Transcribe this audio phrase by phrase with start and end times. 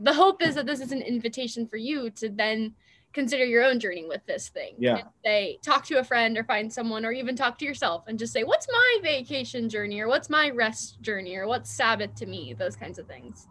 [0.00, 2.74] the hope is that this is an invitation for you to then
[3.12, 4.74] consider your own journey with this thing.
[4.78, 4.96] Yeah.
[4.96, 8.18] And say, talk to a friend or find someone or even talk to yourself and
[8.18, 12.26] just say, what's my vacation journey or what's my rest journey or what's Sabbath to
[12.26, 12.54] me?
[12.54, 13.48] Those kinds of things.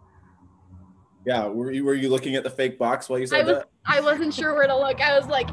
[1.26, 1.46] Yeah.
[1.46, 3.68] Were you were you looking at the fake box while you said I was that?
[3.84, 5.00] I wasn't sure where to look.
[5.00, 5.48] I was like,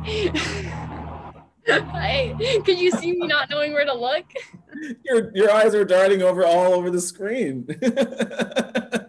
[1.67, 4.25] I, could you see me not knowing where to look?
[5.05, 7.65] Your your eyes are darting over all over the screen.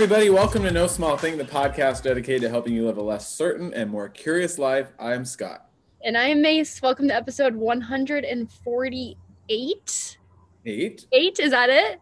[0.00, 3.34] everybody, welcome to No Small Thing, the podcast dedicated to helping you live a less
[3.34, 4.92] certain and more curious life.
[4.96, 5.66] I am Scott.
[6.04, 6.80] And I am Mace.
[6.80, 10.18] Welcome to episode 148.
[10.66, 11.06] Eight?
[11.10, 12.00] Eight, is that it?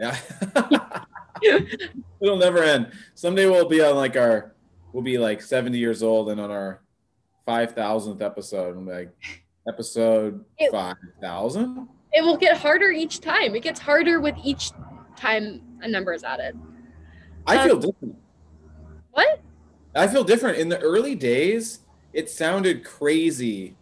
[0.00, 0.18] Yeah.
[2.20, 2.90] It'll never end.
[3.14, 4.56] Someday we'll be on like our
[4.92, 6.82] we'll be like 70 years old and on our
[7.46, 9.14] 5000th episode and like
[9.68, 11.86] episode It- 5000?
[12.12, 13.54] It will get harder each time.
[13.54, 14.72] It gets harder with each
[15.14, 16.58] time a number is added.
[17.46, 18.16] I Um, feel different.
[19.12, 19.40] What?
[19.94, 20.58] I feel different.
[20.58, 21.80] In the early days,
[22.12, 23.76] it sounded crazy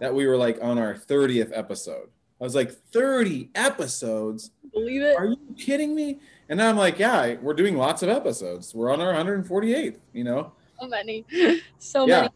[0.00, 2.08] that we were like on our 30th episode.
[2.40, 4.50] I was like, 30 episodes?
[4.72, 5.16] Believe it?
[5.16, 6.20] Are you kidding me?
[6.48, 8.74] And now I'm like, yeah, we're doing lots of episodes.
[8.74, 10.52] We're on our 148th, you know?
[10.80, 11.24] So many.
[11.78, 12.22] So Yeah.
[12.22, 12.32] many.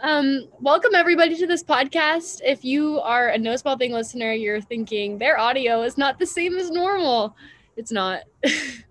[0.00, 2.40] Um, welcome everybody to this podcast.
[2.44, 6.26] If you are a No Small Thing listener, you're thinking their audio is not the
[6.26, 7.36] same as normal.
[7.76, 8.22] It's not.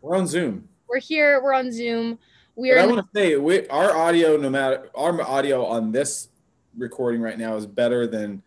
[0.00, 0.68] We're on Zoom.
[0.88, 2.18] we're here, we're on Zoom.
[2.54, 6.28] We're I want to say, we, our audio, no matter our audio on this
[6.76, 8.42] recording right now, is better than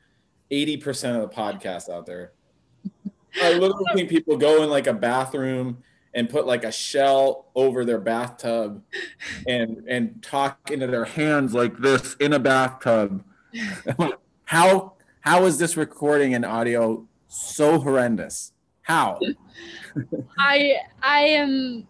[0.52, 2.34] 80% of the podcasts out there.
[3.42, 5.84] I literally think people go in like a bathroom
[6.14, 8.84] and put like a shell over their bathtub
[9.48, 13.24] and and talk into their hands like this in a bathtub.
[14.46, 18.52] how how is this recording and audio so horrendous?
[18.92, 19.20] How?
[20.38, 21.88] I I am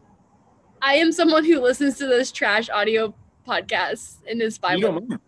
[0.83, 3.15] I am someone who listens to those trash audio
[3.47, 5.21] podcasts and is fine You don't mind.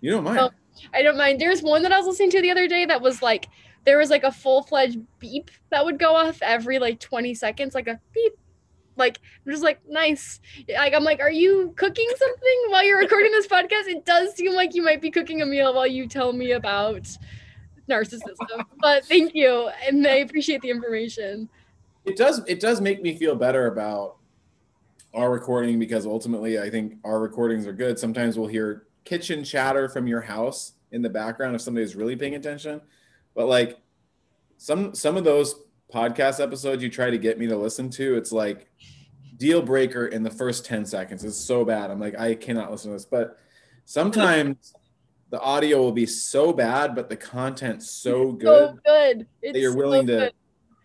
[0.00, 0.38] You don't mind.
[0.38, 0.50] Oh.
[0.94, 1.38] I don't mind.
[1.38, 3.48] There's one that I was listening to the other day that was like
[3.84, 7.74] there was like a full fledged beep that would go off every like 20 seconds,
[7.74, 8.32] like a beep.
[8.96, 10.40] Like I'm just like nice.
[10.66, 13.86] Like I'm like, are you cooking something while you're recording this podcast?
[13.86, 17.06] It does seem like you might be cooking a meal while you tell me about
[17.88, 18.64] narcissism.
[18.80, 21.48] but thank you, and I appreciate the information.
[22.04, 24.16] it does it does make me feel better about
[25.14, 27.98] our recording because ultimately I think our recordings are good.
[27.98, 32.34] Sometimes we'll hear kitchen chatter from your house in the background if somebody's really paying
[32.34, 32.80] attention.
[33.34, 33.78] But like
[34.58, 35.54] some some of those
[35.92, 38.68] podcast episodes you try to get me to listen to, it's like
[39.38, 41.24] deal breaker in the first 10 seconds.
[41.24, 41.90] It's so bad.
[41.90, 43.04] I'm like, I cannot listen to this.
[43.04, 43.38] But
[43.84, 44.74] sometimes
[45.30, 49.26] the audio will be so bad, but the content so good So good.
[49.42, 50.32] It's that you're so willing to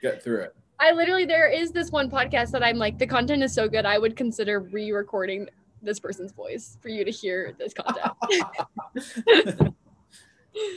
[0.01, 0.55] get through it.
[0.79, 3.85] I literally there is this one podcast that I'm like the content is so good
[3.85, 5.47] I would consider re-recording
[5.81, 8.13] this person's voice for you to hear this content.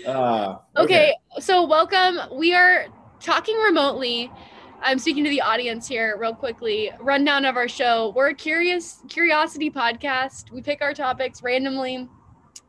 [0.07, 2.19] Uh, okay, so welcome.
[2.33, 2.87] We are
[3.21, 4.33] talking remotely.
[4.81, 6.91] I'm speaking to the audience here real quickly.
[7.01, 8.13] Rundown of our show.
[8.17, 10.51] We're a curious curiosity podcast.
[10.51, 12.09] We pick our topics randomly.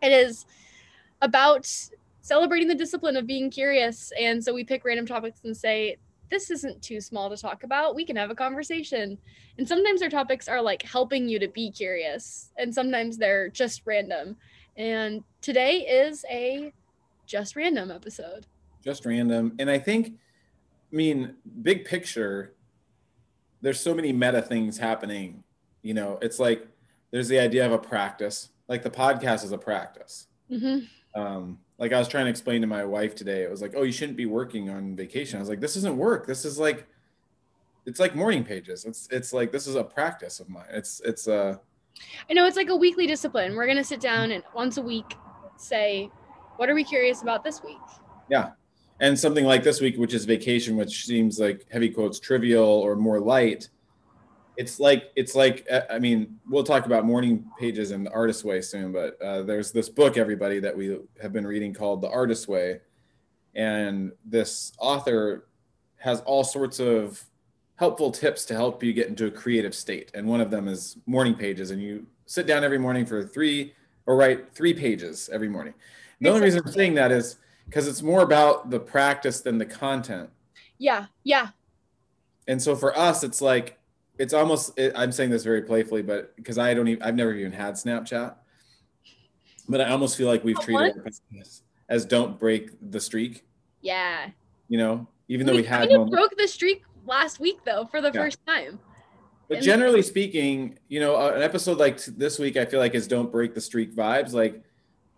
[0.02, 0.46] It is
[1.22, 1.70] about
[2.22, 4.12] celebrating the discipline of being curious.
[4.20, 5.98] And so we pick random topics and say,
[6.30, 7.96] this isn't too small to talk about.
[7.96, 9.18] We can have a conversation.
[9.58, 13.82] And sometimes our topics are like helping you to be curious, and sometimes they're just
[13.86, 14.36] random.
[14.76, 16.74] And today is a
[17.26, 18.46] just random episode.
[18.84, 19.54] just random.
[19.58, 20.14] And I think,
[20.92, 22.54] I mean, big picture,
[23.62, 25.44] there's so many meta things happening.
[25.82, 26.68] You know, it's like
[27.12, 30.28] there's the idea of a practice, like the podcast is a practice.
[30.50, 30.80] hmm
[31.18, 33.84] Um, like I was trying to explain to my wife today, it was like, oh,
[33.84, 35.38] you shouldn't be working on vacation.
[35.38, 36.28] I was like, this isn't work.
[36.28, 36.88] This is like,
[37.86, 38.86] it's like morning pages.
[38.86, 40.66] It's it's like this is a practice of mine.
[40.70, 41.56] It's it's uh
[42.30, 43.56] I know it's like a weekly discipline.
[43.56, 45.16] We're gonna sit down and once a week
[45.56, 46.12] say,
[46.58, 47.78] what are we curious about this week?
[48.30, 48.52] Yeah.
[49.00, 52.96] And something like this week, which is vacation, which seems like heavy quotes trivial or
[52.96, 53.70] more light.
[54.58, 58.44] It's like it's like uh, I mean, we'll talk about morning pages and the artist
[58.44, 62.10] way soon, but uh, there's this book, everybody, that we have been reading called The
[62.10, 62.82] Artist Way,
[63.56, 65.48] and this author
[65.98, 67.24] has all sorts of
[67.78, 70.12] helpful tips to help you get into a creative state.
[70.14, 71.72] And one of them is morning pages.
[71.72, 73.74] And you sit down every morning for three
[74.06, 75.74] or write three pages every morning.
[76.20, 79.66] The only reason I'm saying that is because it's more about the practice than the
[79.66, 80.30] content.
[80.80, 81.50] Yeah, yeah.
[82.48, 83.78] And so for us, it's like
[84.20, 84.78] it's almost.
[84.78, 87.76] It, I'm saying this very playfully, but because I don't even, I've never even had
[87.76, 88.36] Snapchat,
[89.70, 93.46] but I almost feel like we've Oh, treated it as, as don't break the streak.
[93.82, 94.30] Yeah.
[94.68, 98.02] You know, even though we, had kind of broke the streak last week though for
[98.02, 98.22] the Yeah.
[98.24, 98.80] first time.
[99.48, 103.08] But And- generally speaking, you know, an episode like this week, I feel like is
[103.08, 104.34] don't break the streak vibes.
[104.34, 104.62] Like,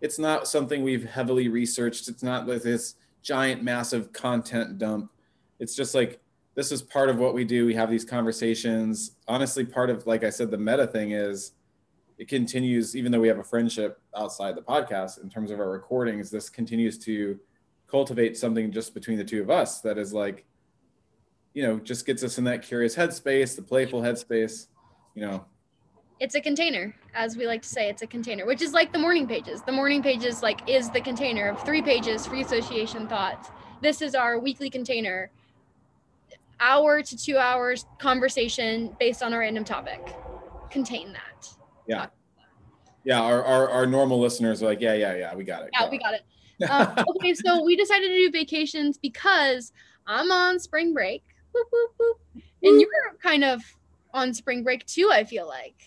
[0.00, 2.08] it's not something we've heavily researched.
[2.08, 5.10] It's not like this giant, massive content dump.
[5.58, 6.19] It's just like
[6.54, 7.66] this is part of what we do.
[7.66, 9.12] We have these conversations.
[9.28, 11.52] Honestly, part of, like I said, the meta thing is
[12.18, 15.70] it continues, even though we have a friendship outside the podcast in terms of our
[15.70, 17.38] recordings, this continues to
[17.90, 20.44] cultivate something just between the two of us that is like,
[21.54, 24.66] you know, just gets us in that curious headspace, the playful headspace,
[25.14, 25.44] you know.
[26.20, 28.98] It's a container, as we like to say, it's a container, which is like the
[28.98, 29.62] morning pages.
[29.62, 33.48] The morning pages like is the container of three pages, free association thoughts.
[33.80, 35.30] This is our weekly container.
[36.60, 40.14] Hour to two hours conversation based on a random topic.
[40.70, 41.48] Contain that.
[41.86, 42.06] Yeah,
[43.04, 43.20] Yeah.
[43.22, 45.70] our, our, our normal listeners are like, yeah, yeah, yeah, we got it.
[45.72, 46.22] Yeah, we got it.
[46.70, 49.72] Um, okay, so we decided to do vacations because
[50.06, 51.22] I'm on spring break.
[51.54, 52.16] Whoop, whoop, whoop.
[52.62, 52.90] And you're
[53.22, 53.62] kind of
[54.12, 55.80] on spring break too, I feel like.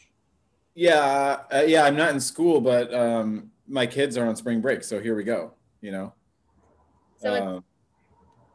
[0.74, 4.84] yeah, uh, yeah, I'm not in school, but um, my kids are on spring break,
[4.84, 5.52] so here we go.
[5.82, 6.14] You know,
[7.18, 7.64] So um,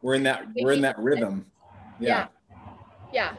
[0.02, 1.46] we're in that we're in that rhythm.
[2.00, 2.28] Yeah.
[3.12, 3.34] yeah.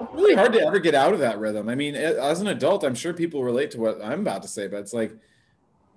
[0.00, 1.68] It's really hard to ever get out of that rhythm.
[1.68, 4.68] I mean, as an adult, I'm sure people relate to what I'm about to say,
[4.68, 5.12] but it's like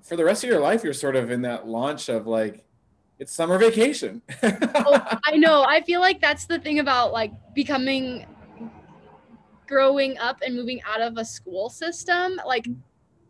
[0.02, 2.66] for the rest of your life, you're sort of in that launch of like,
[3.20, 4.22] it's summer vacation.
[4.44, 5.64] Oh, I know.
[5.64, 8.26] I feel like that's the thing about like becoming
[9.68, 12.40] growing up and moving out of a school system.
[12.46, 12.68] Like,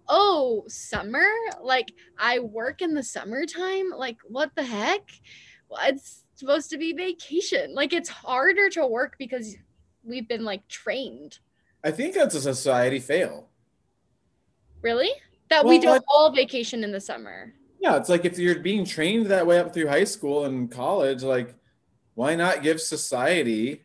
[0.07, 1.27] oh, summer?
[1.61, 3.91] Like, I work in the summertime?
[3.95, 5.09] Like, what the heck?
[5.69, 7.73] Well, it's supposed to be vacation.
[7.73, 9.55] Like, it's harder to work because
[10.03, 11.37] we've been like trained.
[11.83, 13.47] I think that's a society fail.
[14.81, 15.11] Really?
[15.49, 17.53] That we don't like- all vacation in the summer.
[17.79, 21.23] Yeah, it's like if you're being trained that way up through high school and college,
[21.23, 21.55] like,
[22.15, 23.83] why not give society?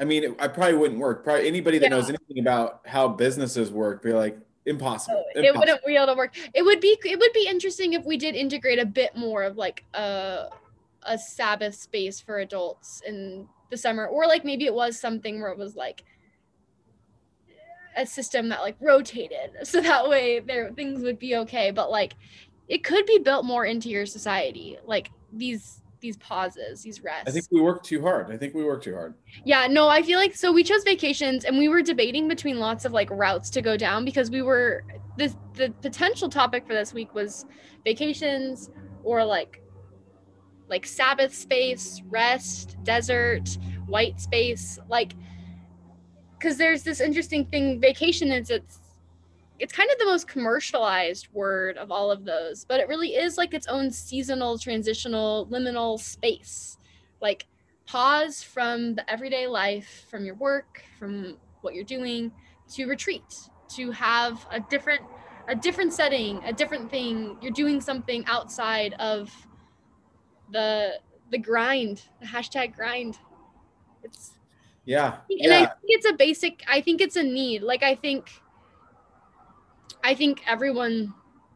[0.00, 1.22] I mean, it, I probably wouldn't work.
[1.22, 1.96] Probably anybody that Yeah.
[1.96, 4.36] knows anything about how businesses work, be like,
[4.66, 5.24] impossible.
[5.24, 5.60] Oh, it impossible.
[5.60, 6.34] wouldn't be able to work.
[6.54, 9.56] It would be it would be interesting if we did integrate a bit more of
[9.56, 10.48] like a
[11.06, 15.50] a Sabbath space for adults in the summer, or like maybe it was something where
[15.50, 16.04] it was like
[17.96, 21.70] a system that like rotated, so that way there things would be okay.
[21.70, 22.14] But like
[22.68, 27.28] it could be built more into your society, like these these pauses, these rests.
[27.28, 28.30] I think we work too hard.
[28.30, 29.14] I think we work too hard.
[29.44, 32.84] Yeah, no, I feel like so we chose vacations and we were debating between lots
[32.84, 34.84] of like routes to go down because we were
[35.16, 37.46] the the potential topic for this week was
[37.84, 38.70] vacations
[39.04, 39.61] or like
[40.72, 45.12] like Sabbath space, rest, desert, white space, like
[46.40, 48.80] cuz there's this interesting thing vacation is it's
[49.58, 53.36] it's kind of the most commercialized word of all of those, but it really is
[53.36, 56.78] like its own seasonal, transitional, liminal space.
[57.20, 57.46] Like
[57.86, 62.32] pause from the everyday life, from your work, from what you're doing,
[62.72, 63.30] to retreat,
[63.76, 65.02] to have a different
[65.48, 67.36] a different setting, a different thing.
[67.42, 69.30] You're doing something outside of
[70.52, 70.98] the
[71.30, 73.18] the grind, the hashtag grind.
[74.02, 74.32] It's
[74.84, 75.18] Yeah.
[75.30, 75.66] and I Yeah.
[75.66, 77.62] think it's a basic I think it's a need.
[77.62, 78.30] Like I think
[80.04, 81.14] I think everyone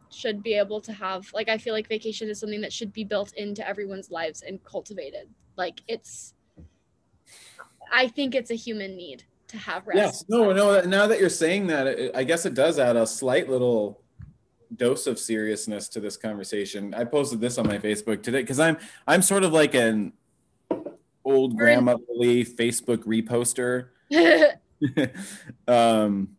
[0.09, 3.03] should be able to have like I feel like vacation is something that should be
[3.03, 5.29] built into everyone's lives and cultivated.
[5.57, 6.33] Like it's
[7.91, 9.97] I think it's a human need to have rest.
[9.97, 10.25] Yes.
[10.27, 10.81] No, no.
[10.81, 14.01] Now that you're saying that, it, I guess it does add a slight little
[14.75, 16.93] dose of seriousness to this conversation.
[16.93, 20.13] I posted this on my Facebook today because I'm I'm sort of like an
[21.23, 23.93] old grandmotherly Facebook reposter.
[25.67, 26.29] um,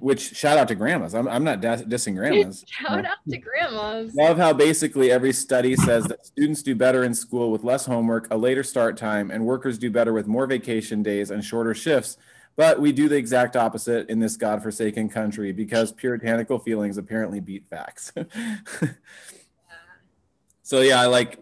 [0.00, 1.14] which shout out to grandmas.
[1.14, 2.64] I'm I'm not dis- dissing grandmas.
[2.68, 4.14] Shout out to grandmas.
[4.14, 8.26] Love how basically every study says that students do better in school with less homework,
[8.32, 12.16] a later start time, and workers do better with more vacation days and shorter shifts.
[12.56, 17.66] But we do the exact opposite in this godforsaken country because puritanical feelings apparently beat
[17.66, 18.12] facts.
[20.62, 21.38] so yeah, I like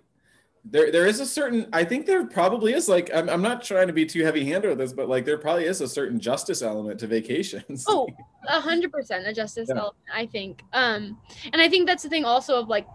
[0.64, 3.86] there there is a certain I think there probably is like I'm, I'm not trying
[3.86, 6.62] to be too heavy handed with this, but like there probably is a certain justice
[6.62, 7.84] element to vacations.
[7.88, 8.06] Oh,
[8.48, 9.80] a hundred percent a justice Yeah.
[9.80, 10.62] element, I think.
[10.72, 11.18] Um,
[11.52, 12.86] and I think that's the thing also of like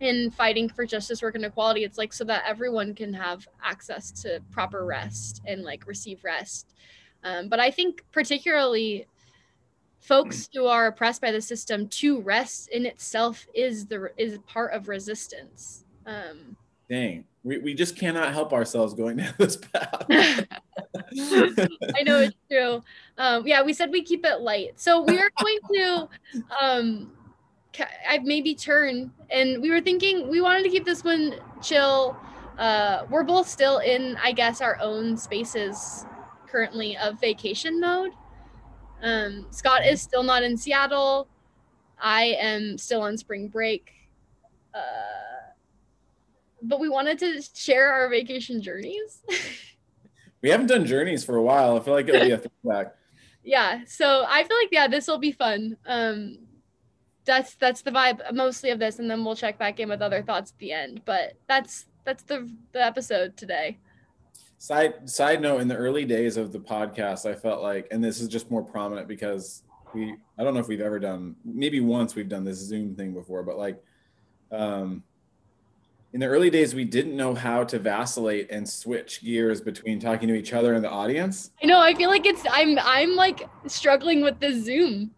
[0.00, 4.10] in fighting for justice, work, and equality, it's like so that everyone can have access
[4.22, 6.74] to proper rest and like receive rest.
[7.26, 9.06] Um, but I think particularly
[9.98, 14.72] folks who are oppressed by the system to rest in itself is the is part
[14.72, 15.84] of resistance.
[16.06, 16.56] Um,
[16.88, 20.06] Dang, we, we just cannot help ourselves going down this path.
[20.08, 22.80] I know it's true.
[23.18, 24.78] Um, yeah, we said we keep it light.
[24.78, 26.08] So we are going to
[26.62, 27.12] um,
[27.72, 32.16] ca- I maybe turn, and we were thinking we wanted to keep this one chill.
[32.56, 36.06] Uh, we're both still in, I guess, our own spaces
[36.46, 38.12] currently of vacation mode.
[39.02, 41.28] Um, Scott is still not in Seattle.
[42.00, 43.90] I am still on spring break.
[44.74, 45.52] Uh,
[46.62, 49.22] but we wanted to share our vacation journeys.
[50.42, 51.76] we haven't done journeys for a while.
[51.76, 52.94] I feel like it'll be a throwback.
[53.44, 56.36] yeah so i feel like yeah this will be fun um
[57.24, 60.20] that's that's the vibe mostly of this and then we'll check back in with other
[60.22, 63.78] thoughts at the end but that's that's the the episode today
[64.58, 68.20] Side side note: In the early days of the podcast, I felt like, and this
[68.20, 69.62] is just more prominent because
[69.94, 73.12] we, I don't know if we've ever done, maybe once we've done this Zoom thing
[73.14, 73.82] before, but like,
[74.50, 75.02] um,
[76.12, 80.28] in the early days, we didn't know how to vacillate and switch gears between talking
[80.28, 81.50] to each other and the audience.
[81.62, 85.10] i know i feel like it's i'm i'm like struggling with the zoom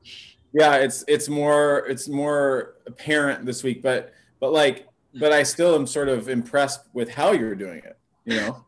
[0.53, 4.87] Yeah, it's it's more it's more apparent this week, but but like,
[5.21, 7.99] but I still am sort of impressed with how you're doing it.
[8.25, 8.65] You know,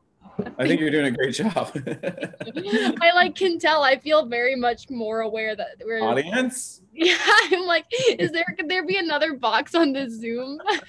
[0.59, 1.71] I think you're doing a great job.
[3.03, 6.83] i like can tell i feel very much more aware that we're audience.
[6.93, 7.17] yeah
[7.51, 7.87] i'm like
[8.19, 10.59] is there could there be another box on the zoom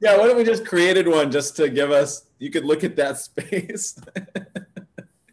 [0.00, 2.26] Yeah, why don't we just created one just to give us?
[2.38, 3.98] You could look at that space.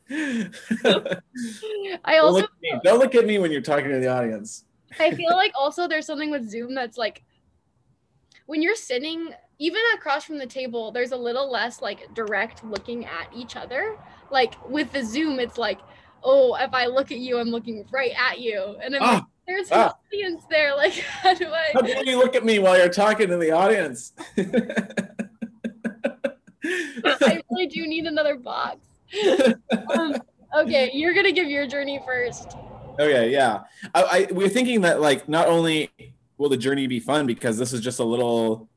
[0.09, 0.49] i
[0.83, 2.79] Don't also look, at me.
[2.83, 4.65] Don't look at me when you're talking to the audience.
[4.99, 7.23] I feel like also there's something with Zoom that's like
[8.45, 13.05] when you're sitting even across from the table, there's a little less like direct looking
[13.05, 13.97] at each other.
[14.31, 15.79] Like with the Zoom, it's like,
[16.23, 18.75] oh, if I look at you, I'm looking right at you.
[18.81, 19.95] And I'm like, Ah, there's an ah.
[20.07, 20.75] audience there.
[20.75, 21.71] Like, how do I?
[21.73, 24.13] how dare you look at me while you're talking to the audience?
[26.65, 28.79] I really do need another box.
[29.95, 30.15] Um,
[30.55, 32.57] okay, you're gonna give your journey first.
[32.99, 33.61] Okay, yeah.
[33.93, 35.91] I, I we're thinking that like not only
[36.37, 38.69] will the journey be fun because this is just a little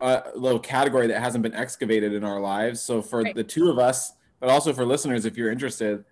[0.00, 2.80] uh, little category that hasn't been excavated in our lives.
[2.82, 3.34] So for Right.
[3.34, 6.04] the two of us, but also for listeners, if you're interested,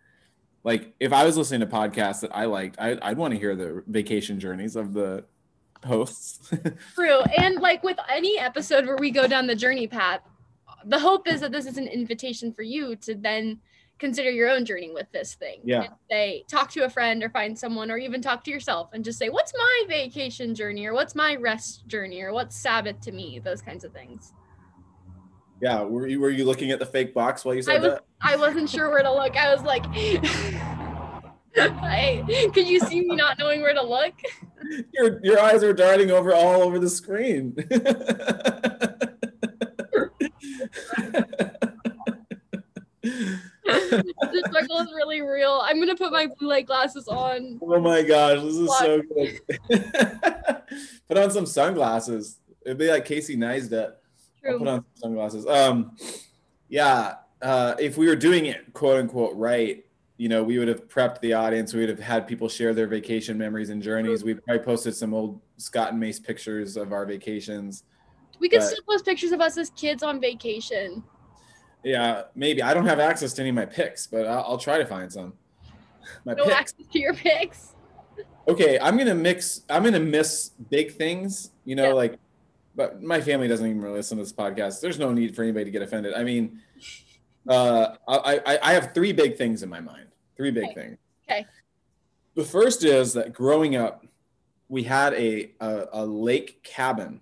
[0.63, 3.57] like if I was listening to podcasts that I liked, I, I'd want to hear
[3.57, 5.25] the vacation journeys of the
[5.85, 6.53] hosts.
[6.95, 7.21] True.
[7.37, 10.21] And like with any episode where we go down the journey path,
[10.85, 13.59] the hope is that this is an invitation for you to then
[14.01, 15.61] consider your own journey with this thing.
[15.63, 15.83] Yeah.
[15.83, 19.05] And say, talk to a friend or find someone or even talk to yourself and
[19.05, 23.13] just say, what's my vacation journey or what's my rest journey or what's Sabbath to
[23.13, 23.39] me?
[23.39, 24.33] Those kinds of things.
[25.61, 27.93] yeah, were you were you looking at the fake box while you said I was
[27.93, 28.05] that?
[28.23, 29.37] I wasn't sure where to look.
[29.37, 29.85] I was like,
[31.57, 34.15] I, could you see me not knowing where to look?
[34.95, 37.57] Your your eyes are darting over all over the screen.
[43.91, 45.61] the struggle is really real.
[45.65, 47.59] I'm gonna put my blue light glasses on.
[47.63, 49.41] oh my gosh, this is so good.
[51.09, 52.39] put on some sunglasses.
[52.65, 53.95] It'd be like Casey Neistat.
[54.49, 55.47] I'll put on some sunglasses.
[55.47, 55.97] Um,
[56.69, 57.15] yeah.
[57.43, 59.85] Uh, if we were doing it quote unquote right,
[60.19, 61.73] you know, we would have prepped the audience.
[61.73, 64.23] We would have had people share their vacation memories and journeys.
[64.23, 67.85] We'd probably posted some old Scott and Mace pictures of our vacations.
[68.39, 71.03] We could But- still post pictures of us as kids on vacation.
[71.83, 74.79] Yeah, maybe I don't have access to any of my picks, but I'll, I'll try
[74.79, 75.33] to find some.
[76.25, 77.75] My No access to your picks.
[78.49, 79.63] Okay, I'm gonna mix.
[79.71, 81.53] I'm gonna miss big things.
[81.65, 81.93] You know, Yeah.
[81.95, 82.19] like,
[82.77, 84.81] but my family doesn't even really listen to this podcast.
[84.81, 86.15] There's no need for anybody to get offended.
[86.15, 86.61] I mean,
[87.49, 90.09] uh, I, I I have three big things in my mind.
[90.37, 90.75] Three big Okay.
[90.75, 90.99] things.
[91.31, 91.47] Okay.
[92.35, 94.05] The first is that growing up,
[94.69, 97.21] we had a a, a lake cabin,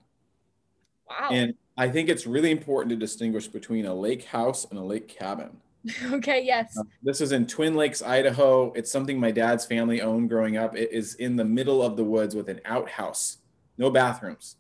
[1.09, 1.29] Wow.
[1.31, 5.07] and I think it's really important to distinguish between a lake house and a lake
[5.09, 5.57] cabin.
[6.13, 6.77] okay, yes.
[6.77, 8.73] Uh, This is in Twin Lakes, Idaho.
[8.73, 10.77] It's something my dad's family owned growing up.
[10.77, 13.39] It is in the middle of the woods with an outhouse,
[13.79, 14.57] no bathrooms,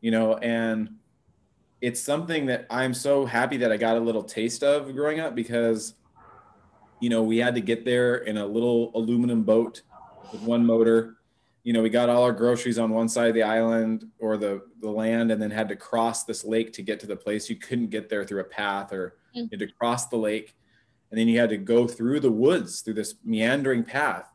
[0.00, 0.96] you know, and
[1.82, 5.34] it's something that I'm so happy that I got a little taste of growing up
[5.34, 5.92] because,
[7.00, 9.82] you know, we had to get there in a little aluminum boat
[10.32, 11.15] with one motor.
[11.66, 14.62] You know, we got all our groceries on one side of the island or the,
[14.80, 17.50] the land and then had to cross this lake to get to the place.
[17.50, 19.50] You couldn't get there through a path or Mm.
[19.50, 20.54] you had to cross the lake
[21.10, 24.30] and then you had to go through the woods through this meandering path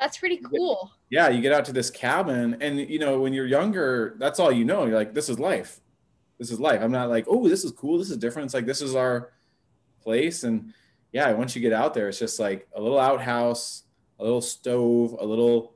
[0.00, 0.92] That's pretty cool.
[1.10, 4.50] yeah you get out to this cabin and you know when you're younger that's all
[4.52, 5.80] you know you're like this is life
[6.38, 6.80] this is life.
[6.82, 8.46] I'm not like, oh, this is cool, this is different.
[8.46, 9.32] It's like this is our
[10.02, 10.44] place.
[10.44, 10.72] And
[11.12, 13.84] yeah, once you get out there, it's just like a little outhouse,
[14.18, 15.75] a little stove, a little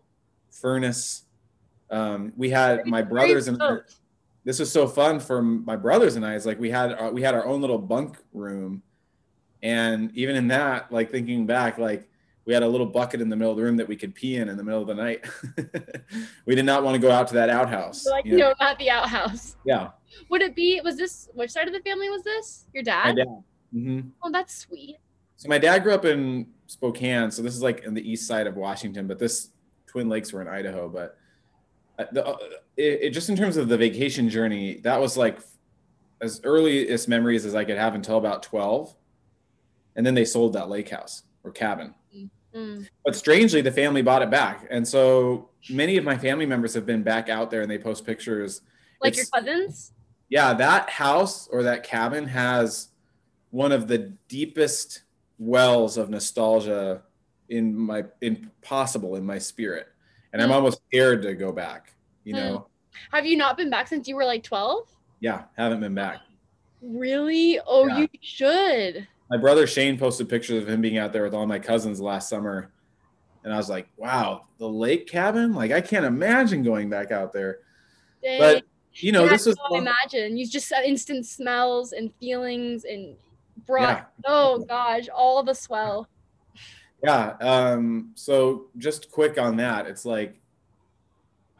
[0.50, 1.22] furnace.
[1.90, 3.96] Um, we had my brothers and stoked.
[4.44, 6.34] this was so fun for my brothers and I.
[6.34, 8.82] It's like we had our, we had our own little bunk room,
[9.62, 12.08] and even in that, like thinking back, like
[12.44, 14.36] we had a little bucket in the middle of the room that we could pee
[14.36, 15.24] in in the middle of the night.
[16.46, 18.06] we did not want to go out to that outhouse.
[18.06, 18.48] Like, you know?
[18.48, 19.56] no, not the outhouse.
[19.64, 19.90] Yeah,
[20.30, 20.80] Would it be?
[20.82, 22.66] Was this which side of the family was this?
[22.72, 23.16] Your dad?
[23.16, 23.42] my dad.
[23.72, 24.96] hmm Oh, that's sweet.
[25.36, 28.46] So my dad grew up in Spokane, so this is like in the east side
[28.46, 29.50] of Washington, but this
[29.90, 30.88] Twin Lakes were in Idaho.
[30.88, 31.18] But
[31.98, 32.36] uh, the, uh,
[32.76, 35.40] it, it, just in terms of the vacation journey, that was like
[36.20, 38.94] as earliest memories as I could have until about twelve,
[39.96, 41.94] and then they sold that lake house or cabin.
[42.54, 42.88] Mm.
[43.04, 46.86] But strangely, the family bought it back, and so many of my family members have
[46.86, 48.62] been back out there, and they post pictures.
[49.00, 49.92] Like It's- your cousins?
[50.28, 52.88] yeah, that house or that cabin has
[53.50, 55.02] one of the deepest
[55.38, 57.02] wells of nostalgia
[57.50, 59.88] in my impossible in my spirit.
[60.32, 60.54] And I'm Mm.
[60.54, 62.68] almost scared to go back, you know.
[63.12, 64.88] Have you not been back since you were like 12?
[65.20, 66.20] Yeah, haven't been back.
[66.80, 67.60] Really?
[67.66, 67.98] Oh, Yeah.
[67.98, 69.06] you should.
[69.28, 72.28] My brother Shane posted pictures of him being out there with all my cousins last
[72.28, 72.72] summer.
[73.44, 75.52] And I was like, wow, the lake cabin?
[75.54, 77.58] Like I can't imagine going back out there.
[78.22, 78.38] Dang.
[78.38, 78.64] But
[78.94, 80.36] you know, Yeah, this was I can imagine.
[80.36, 83.16] You just instant smells and feelings and
[83.66, 84.04] brought Yeah.
[84.26, 86.08] oh gosh, all the swell.
[87.02, 87.36] Yeah.
[87.40, 89.86] Um, so just quick on that.
[89.86, 90.40] It's like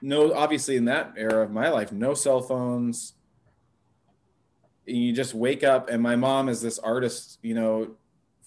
[0.03, 3.15] no, obviously in that era of my life, no cell phones.
[4.87, 7.97] You just wake up and my mom is this artist, you know,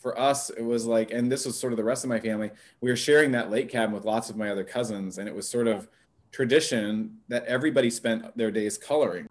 [0.04, 2.52] for us, it was like, and this was sort of the rest of my family.
[2.82, 5.48] We were sharing that lake cabin with lots of my other cousins, and it was
[5.48, 5.88] sort of
[6.34, 9.30] tradition that everybody spent their days coloring.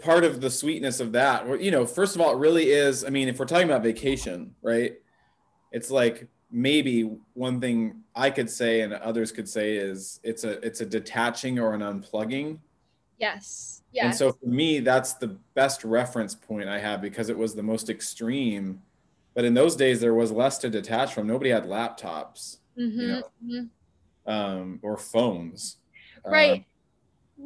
[0.00, 3.04] Part of the sweetness of that, you know, first of all, it really is.
[3.04, 4.94] I mean, if we're talking about vacation, right?
[5.72, 10.64] It's like maybe one thing I could say and others could say is it's a
[10.64, 12.58] it's a detaching or an unplugging.
[13.18, 13.82] Yes.
[13.92, 14.06] Yeah.
[14.06, 17.62] And so for me, that's the best reference point I have because it was the
[17.62, 18.80] most extreme.
[19.34, 21.26] But in those days, there was less to detach from.
[21.26, 23.68] Nobody had laptops Mhm, know, mhm.
[24.26, 25.78] um, or phones.
[26.24, 26.60] Right.
[26.60, 26.64] Um,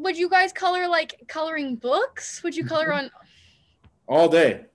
[0.02, 2.42] Would you guys color like coloring books?
[2.42, 3.10] Would you color on
[4.06, 4.66] all day,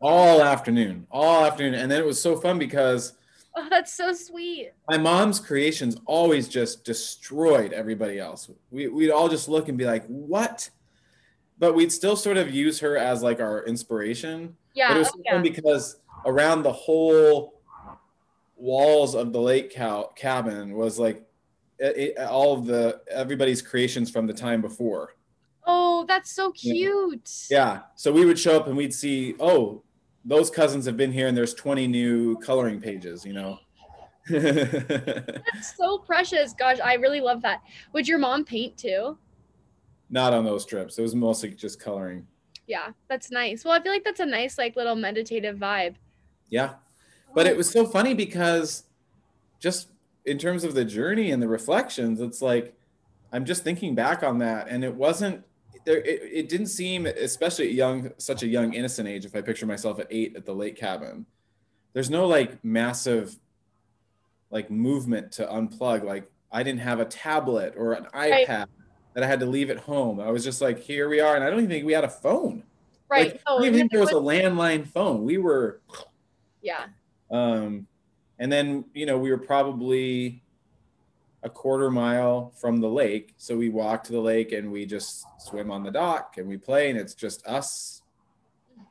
[0.00, 1.74] all afternoon, all afternoon.
[1.74, 3.14] And then it was so fun because
[3.56, 4.70] Oh, that's so sweet.
[4.88, 8.48] my mom's creations always just destroyed everybody else.
[8.70, 10.70] We, we'd all just look and be like, what?
[11.58, 14.56] But we'd still sort of use her as like our inspiration.
[14.74, 14.88] Yeah.
[14.88, 15.32] but it was yeah.
[15.32, 17.60] fun because around the whole
[18.56, 21.24] walls of the lake cow- cabin was like
[21.78, 25.16] it, it- all of the everybody's creations from the time before.
[25.66, 26.72] Oh, that's so Yeah.
[26.72, 27.30] cute.
[27.50, 27.80] Yeah.
[27.96, 29.82] So we would show up and we'd see, oh,
[30.24, 33.58] those cousins have been here and there's 20 new coloring pages, you know.
[34.28, 36.52] That's so precious.
[36.52, 37.62] Gosh, I really love that.
[37.92, 39.16] Would your mom paint too?
[40.10, 40.98] Not on those trips.
[40.98, 42.26] It was mostly just coloring.
[42.66, 43.64] Yeah, that's nice.
[43.64, 45.96] Well, I feel like that's a nice, like, little meditative vibe.
[46.50, 46.74] Yeah.
[47.34, 48.84] But it was so funny because
[49.58, 49.88] just
[50.24, 52.76] in terms of the journey and the reflections, it's like
[53.32, 55.44] I'm just thinking back on that, and it wasn't
[55.84, 55.98] there.
[55.98, 59.24] It, it didn't seem, especially at young, such a young, innocent age.
[59.24, 61.26] If I picture myself at eight at the lake cabin,
[61.92, 63.36] there's no like massive,
[64.50, 66.04] like movement to unplug.
[66.04, 68.46] Like I didn't have a tablet or an Right.
[68.46, 68.66] iPad
[69.14, 70.20] that I had to leave at home.
[70.20, 72.08] I was just like, here we are, and I don't even think we had a
[72.08, 72.64] phone.
[73.08, 73.32] Right.
[73.32, 75.24] Like, oh, I don't even think it there was a landline phone.
[75.24, 75.80] We were
[76.62, 76.84] yeah.
[77.30, 77.86] um,
[78.38, 80.42] and then, you know, we were probably
[81.42, 83.34] a quarter mile from the lake.
[83.38, 86.56] So we walk to the lake and we just swim on the dock and we
[86.56, 88.02] play, and it's just us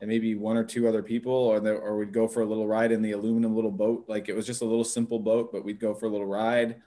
[0.02, 2.68] and maybe one or two other people, or the, or we'd go for a little
[2.68, 4.06] ride in the aluminum little boat.
[4.08, 6.82] Like it was just a little simple boat, but we'd go for a little ride.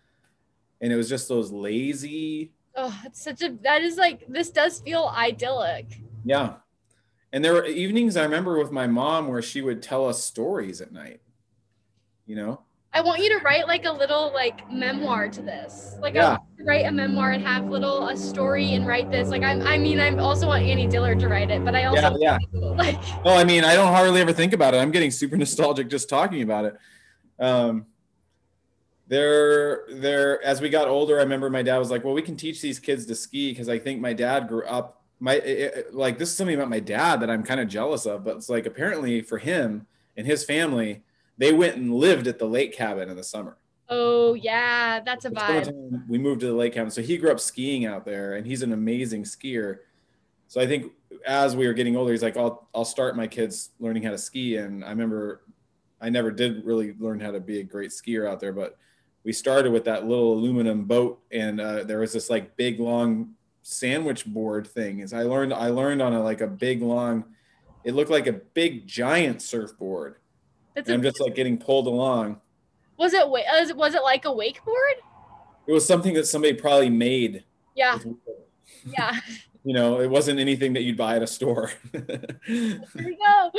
[0.81, 4.81] And it was just those lazy, Oh, it's such a, that is like, this does
[4.81, 6.01] feel idyllic.
[6.25, 6.55] yeah.
[7.35, 10.81] And there were evenings I remember with my mom where she would tell us stories
[10.83, 11.21] at night,
[12.27, 12.63] you know?
[12.95, 15.97] I want you to write like a little like memoir to this.
[16.01, 16.29] Like I Yeah.
[16.31, 19.29] want to write a memoir and have little a story and write this.
[19.29, 22.17] Like I'm I mean I also want Annie Dillard to write it, but I also
[22.19, 22.61] Yeah, yeah.
[22.77, 24.79] like Well, I mean, I don't hardly ever think about it.
[24.79, 26.77] I'm getting super nostalgic just talking about it.
[27.39, 27.87] Um,
[29.09, 30.43] there, there.
[30.45, 32.79] As we got older, I remember my dad was like, "Well, we can teach these
[32.79, 35.03] kids to ski because I think my dad grew up.
[35.21, 38.07] My it- it- like this is something about my dad that I'm kind of jealous
[38.07, 38.25] of.
[38.25, 41.03] But it's like apparently for him and his family,
[41.43, 43.57] they went and lived at the lake cabin in the summer.
[43.89, 45.73] oh yeah, that's a vibe.
[46.09, 48.63] we moved to the lake cabin, so he grew up skiing out there, and he's
[48.63, 49.79] an amazing skier.
[50.47, 50.93] so I think
[51.27, 54.19] as we were getting older, he's like, I'll I'll start my kids learning how to
[54.19, 54.57] ski.
[54.57, 55.43] And I remember
[56.01, 58.79] I never did really learn how to be a great skier out there, but
[59.25, 63.35] we started with that little aluminum boat, and uh, there was this like big long
[63.63, 65.03] sandwich board thing.
[65.03, 67.25] As I learned, I learned on a like a big long,
[67.83, 70.19] it looked like a big giant surfboard.
[70.77, 72.41] It's And I'm just like getting pulled along.
[72.99, 74.97] was it was it was it like a wakeboard?
[75.67, 77.45] It was something that somebody probably made.
[77.77, 77.99] Yeah,
[78.87, 79.19] yeah.
[79.65, 81.71] You know, it wasn't anything that you'd buy at a store.
[81.93, 83.51] There we go.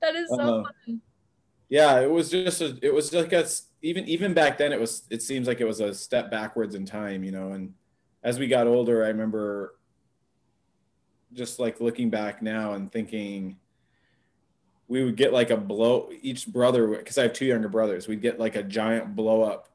[0.00, 1.00] that is so Uh, fun.
[1.68, 3.44] yeah it was just a, it was like a
[3.82, 6.86] even even back then it was it seems like it was a step backwards in
[6.86, 7.74] time you know and
[8.22, 9.74] as we got older i remember
[11.32, 13.58] just like looking back now and thinking
[14.88, 18.22] we would get like a blow each brother because i have two younger brothers we'd
[18.22, 19.68] get like a giant blow up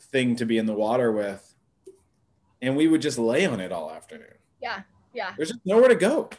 [0.00, 1.54] thing to be in the water with
[2.62, 4.26] and we would just lay on it all afternoon
[4.62, 6.30] Yeah, yeah, there's just nowhere to go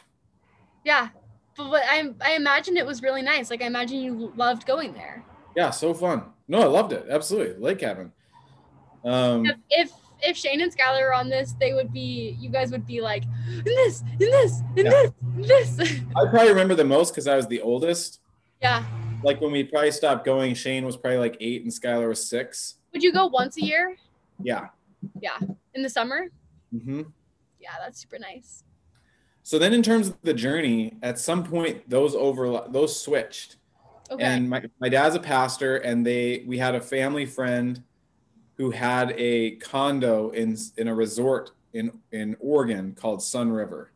[0.84, 1.08] yeah.
[1.56, 3.50] But, but I I imagine it was really nice.
[3.50, 5.24] Like I imagine you loved going there.
[5.56, 8.12] yeah so fun no i loved it absolutely lake cabin
[9.04, 12.36] um If if, if Shane and Skylar were on this, they would be.
[12.40, 14.90] You guys would be like, in this, in this, in Yeah.
[14.90, 16.00] this, in this.
[16.16, 18.20] I probably remember the most because I was the oldest.
[18.62, 18.84] yeah.
[19.22, 22.74] Like when we probably stopped going, Shane was probably like eight and Skylar was six.
[22.92, 23.96] Would you go once a year
[24.42, 24.68] Yeah.
[25.20, 25.38] Yeah.
[25.74, 26.26] In the summer?
[26.74, 27.02] Mm-hmm.
[27.58, 28.62] Yeah, that's super nice.
[29.42, 33.56] So then, in terms of the journey, at some point those over those switched,
[34.10, 34.22] Okay.
[34.22, 37.82] and my, my dad's a pastor, and they we had a family friend
[38.56, 43.92] who had a condo in in a resort in in Oregon called Sun River.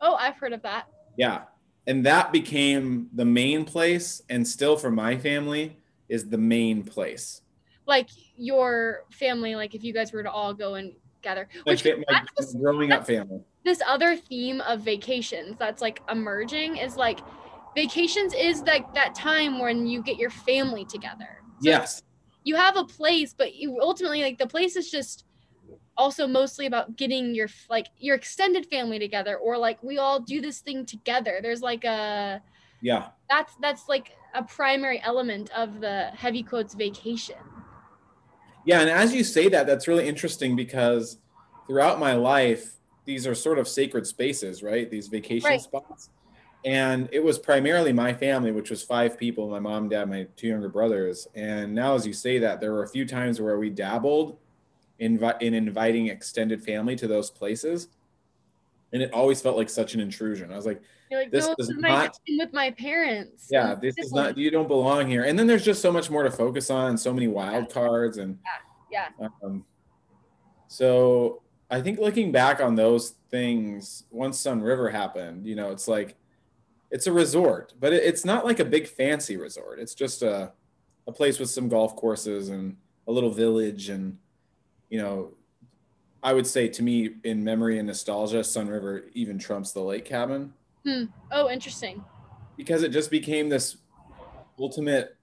[0.00, 0.86] oh, I've heard of that.
[1.16, 1.42] Yeah.
[1.86, 5.76] And that became the main place, and still for my family
[6.08, 7.42] is the main place.
[7.86, 11.46] Like your family, like if you guys were to all go and gather.
[11.64, 13.40] Which my that's just- growing up family.
[13.64, 17.20] this other theme of vacations that's like emerging is like
[17.74, 21.38] vacations is like that time when you get your family together.
[21.60, 22.02] So Yes.
[22.44, 25.24] You have a place, but you ultimately like the place is just
[25.96, 30.40] also mostly about getting your like your extended family together or like we all do
[30.40, 31.40] this thing together.
[31.42, 32.42] There's like a
[32.82, 33.08] Yeah.
[33.30, 37.36] that's that's like a primary element of the heavy quotes vacation.
[38.66, 38.80] Yeah.
[38.80, 41.18] And as you say that, that's really interesting because
[41.66, 44.90] throughout my life, these are sort of sacred spaces, right?
[44.90, 45.60] These vacation Right.
[45.60, 46.10] spots.
[46.64, 50.48] And it was primarily my family, which was five people my mom, dad, my two
[50.48, 51.28] younger brothers.
[51.34, 54.38] And now, as you say that, there were a few times where we dabbled
[54.98, 57.88] in, in inviting extended family to those places.
[58.92, 60.52] And it always felt like such an intrusion.
[60.52, 63.48] I was like, like, This no, is not- with my parents.
[63.50, 66.24] yeah this is not you don't belong here and then there's just so much more
[66.24, 68.36] to focus on so many wild cards and
[68.90, 69.08] Yeah.
[69.44, 69.64] um,
[70.66, 75.86] so i think looking back on those things once sun river happened you know it's
[75.86, 76.16] like
[76.94, 80.52] it's a resort but it, it's not like a big fancy resort it's just a,
[81.08, 82.76] a place with some golf courses and
[83.08, 84.16] a little village and
[84.90, 85.32] you know
[86.22, 90.04] i would say to me in memory and nostalgia sun river even trumps the lake
[90.06, 90.52] cabin
[90.86, 91.04] Hmm.
[91.32, 92.04] Oh, interesting.
[92.58, 93.78] because it just became this
[94.58, 95.16] ultimate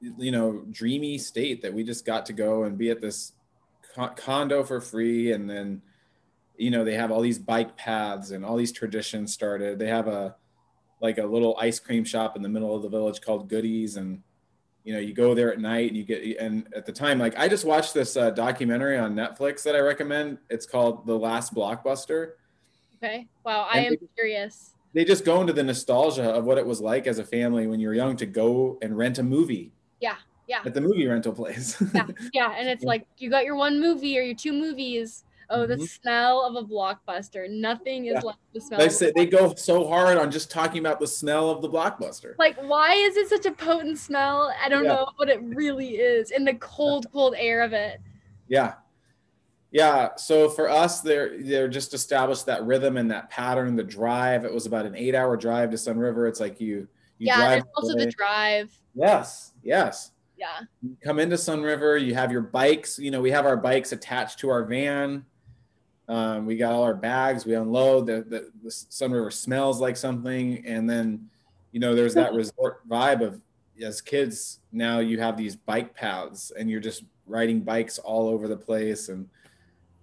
[0.00, 3.32] you know dreamy state that we just got to go and be at this
[4.16, 5.80] condo for free and then
[6.58, 10.08] you know they have all these bike paths and all these traditions started they have
[10.08, 10.34] a
[11.04, 14.22] like a little ice cream shop in the middle of the village called goodies and
[14.84, 17.38] you know you go there at night and you get and at the time like
[17.38, 21.54] i just watched this uh, documentary on netflix that i recommend it's called the last
[21.54, 22.32] blockbuster
[23.02, 23.26] Okay.
[23.44, 23.68] Wow.
[23.70, 24.72] I And am they- curious.
[24.94, 27.78] they just go into the nostalgia of what it was like as a family when
[27.78, 29.72] you were young to go and rent a movie.
[30.00, 30.14] Yeah,
[30.48, 30.62] yeah.
[30.64, 31.76] At the movie rental place.
[31.94, 32.06] Yeah.
[32.32, 32.54] Yeah.
[32.56, 35.24] And it's like you got your one movie or your two movies.
[35.50, 35.88] Oh, the Mhm.
[35.88, 37.48] smell of a blockbuster.
[37.50, 38.20] Nothing is Yeah.
[38.20, 38.78] like the smell.
[38.80, 42.34] they say they go so hard on just talking about the smell of the blockbuster.
[42.38, 44.94] like why is it such a potent smell i don't Yeah.
[44.94, 48.00] know what it really is in the cold cold air of it
[48.48, 48.74] Yeah.
[49.70, 50.14] Yeah.
[50.16, 54.44] So for us, they're they're just established that rhythm and that pattern, the drive.
[54.44, 56.28] It was about an eight hour drive to Sun River.
[56.28, 56.86] It's like you
[57.18, 57.50] you yeah drive.
[57.50, 60.12] there's also the drive Yes, yes.
[60.36, 63.56] yeah You come into Sun River, you have your bikes, you know, we have our
[63.56, 65.24] bikes attached to our van.
[66.08, 69.96] Um, we got all our bags, we unload, the, the, the Sun River smells like
[69.96, 70.64] something.
[70.66, 71.28] And then,
[71.72, 73.40] you know, there's that resort vibe of
[73.82, 78.48] as kids, now you have these bike paths and you're just riding bikes all over
[78.48, 79.08] the place.
[79.08, 79.28] And,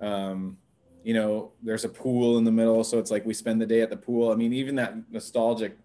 [0.02, 0.58] um,
[1.04, 2.84] you know, there's a pool in the middle.
[2.84, 4.32] So it's like we spend the day at the pool.
[4.32, 5.78] I mean, even that nostalgic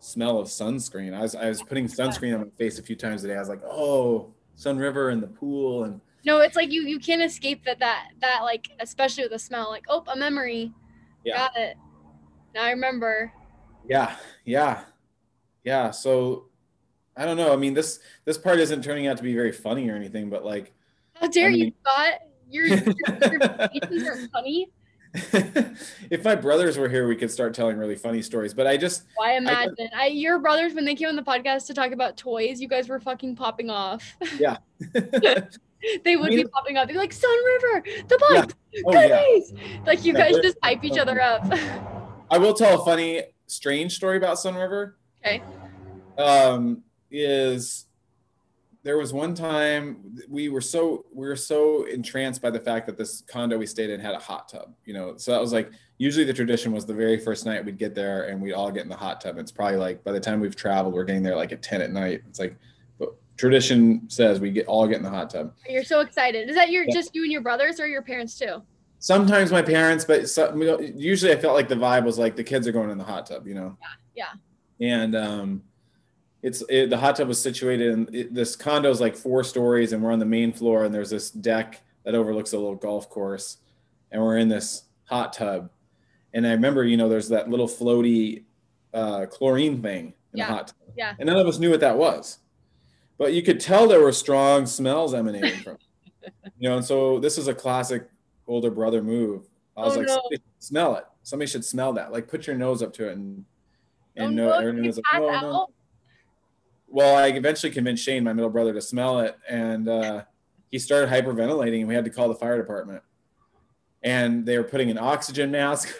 [0.00, 1.14] smell of sunscreen.
[1.14, 3.36] I was I was putting sunscreen on my face a few times a day.
[3.36, 6.98] I was like, oh, Sun River and the pool and no it's like you you
[6.98, 10.72] can't escape that that that like especially with the smell like oh a memory
[11.24, 11.36] Yeah.
[11.36, 11.76] Got it.
[12.54, 13.32] Now I remember.
[13.88, 14.84] Yeah, yeah,
[15.64, 15.90] yeah.
[15.90, 16.46] So
[17.16, 17.52] I don't know.
[17.52, 20.44] I mean, this this part isn't turning out to be very funny or anything, but
[20.44, 20.72] like,
[21.14, 22.14] How dare I you, mean- Scott?
[22.50, 22.82] Your, your,
[23.92, 24.70] your are funny.
[26.10, 28.54] if my brothers were here, we could start telling really funny stories.
[28.54, 29.88] But I just, Why imagine?
[29.94, 32.88] I, your brothers, when they came on the podcast to talk about toys, you guys
[32.88, 34.16] were fucking popping off.
[34.38, 34.56] Yeah.
[36.04, 36.86] they would be popping up.
[36.86, 38.40] They'd be like, Sun River, the Yeah.
[38.46, 38.54] bike,
[38.86, 39.80] oh yeah.
[39.86, 41.44] Like you guys just hype each other up.
[42.30, 44.96] I will tell a funny, strange story about Sun River.
[45.24, 45.42] okay.
[46.18, 47.86] um, is
[48.82, 52.96] there was one time we were so we were so entranced by the fact that
[52.96, 55.70] this condo we stayed in had a hot tub you know so that was like
[55.98, 58.82] usually the tradition was the very first night we'd get there and we'd all get
[58.84, 61.36] in the hot tub it's probably like by the time we've traveled we're getting there
[61.36, 62.56] like at 10 at night it's like
[63.40, 66.48] tradition says we get all get in the hot tub You're so excited.
[66.50, 66.92] Is that your Yeah.
[66.94, 68.62] just you and your brothers or your parents too?
[69.02, 70.54] sometimes my parents but so,
[70.94, 73.24] usually i felt like the vibe was like the kids are going in the hot
[73.24, 73.74] tub you know
[74.14, 74.26] Yeah,
[74.78, 75.62] and um
[76.42, 79.94] it's it, the hot tub was situated in it, this condo is like four stories
[79.94, 83.08] and we're on the main floor and there's this deck that overlooks a little golf
[83.08, 83.56] course
[84.12, 85.70] and we're in this hot tub
[86.34, 88.44] and i remember you know there's that little floaty
[88.92, 91.14] uh, chlorine thing in Yeah, the hot tub yeah.
[91.18, 92.36] and none of us knew what that was
[93.20, 95.76] but you could tell there were strong smells emanating from
[96.22, 98.08] it you know and so this is a classic
[98.48, 100.20] older brother move i was Oh, like no.
[100.58, 103.44] smell it somebody should smell that like put your nose up to it and
[104.16, 105.42] and oh, no, everyone was like, no, out?
[105.42, 105.66] no.
[106.88, 110.24] Well, I eventually convinced Shane, my middle brother, to smell it, and uh,
[110.70, 113.02] he started hyperventilating, and we had to call the fire department.
[114.02, 115.94] And they were putting an oxygen mask.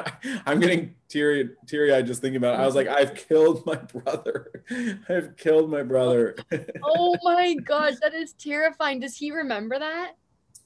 [0.46, 2.62] I'm getting teary, teary eyed just thinking about it.
[2.62, 4.62] I was like, I've killed my brother.
[5.08, 6.36] I've killed my brother.
[6.82, 9.00] Oh my gosh, that is terrifying.
[9.00, 10.12] Does he remember that?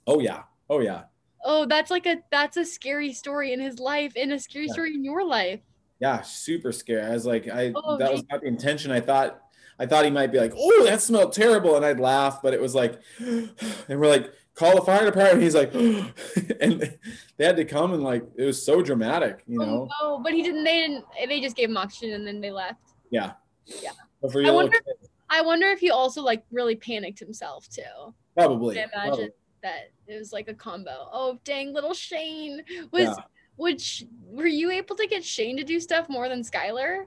[0.07, 1.03] oh yeah, oh yeah,
[1.45, 4.73] Oh, that's like a that's a scary story in his life and a scary Yeah.
[4.73, 5.61] story in your life.
[5.99, 6.21] yeah.
[6.23, 7.03] Super scary.
[7.03, 8.91] I was like, I Oh, that was not the intention.
[8.93, 9.41] I thought,
[9.79, 12.61] I thought he might be like, oh, that smelled terrible, and I'd laugh, but it
[12.61, 13.51] was like, and
[13.89, 15.43] we're like, call the fire department.
[15.43, 15.73] He's like,
[16.61, 16.99] and
[17.37, 19.89] they had to come and like, it was so dramatic, you know.
[20.03, 20.65] Oh no, but he didn't.
[20.65, 21.05] They didn't.
[21.29, 22.81] They just gave him oxygen and then they left.
[23.11, 23.33] Yeah.
[23.67, 23.93] Yeah.
[24.31, 28.15] For I wonder- kid, I wonder if he also like really panicked himself too.
[28.37, 28.79] probably.
[28.79, 29.29] I imagine probably.
[29.63, 31.09] that it was like a combo.
[31.13, 33.03] Oh dang, little Shane was.
[33.05, 33.15] Yeah.
[33.59, 37.07] Would sh- were you able to get Shane to do stuff more than Skylar?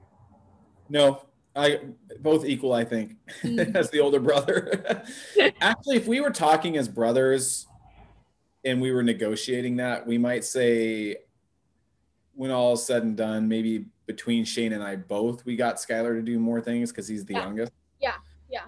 [0.90, 1.22] No,
[1.60, 1.80] I
[2.20, 3.76] both equal, I think, Mm.
[3.76, 5.04] as the older brother.
[5.62, 7.68] Actually, if we were talking as brothers
[8.64, 11.18] and we were negotiating that, we might say
[12.34, 16.14] when all is said and done, maybe between Shane and I both, we got Skylar
[16.16, 17.42] to do more things because he's the Yeah.
[17.44, 17.72] youngest.
[18.02, 18.16] Yeah,
[18.50, 18.66] yeah.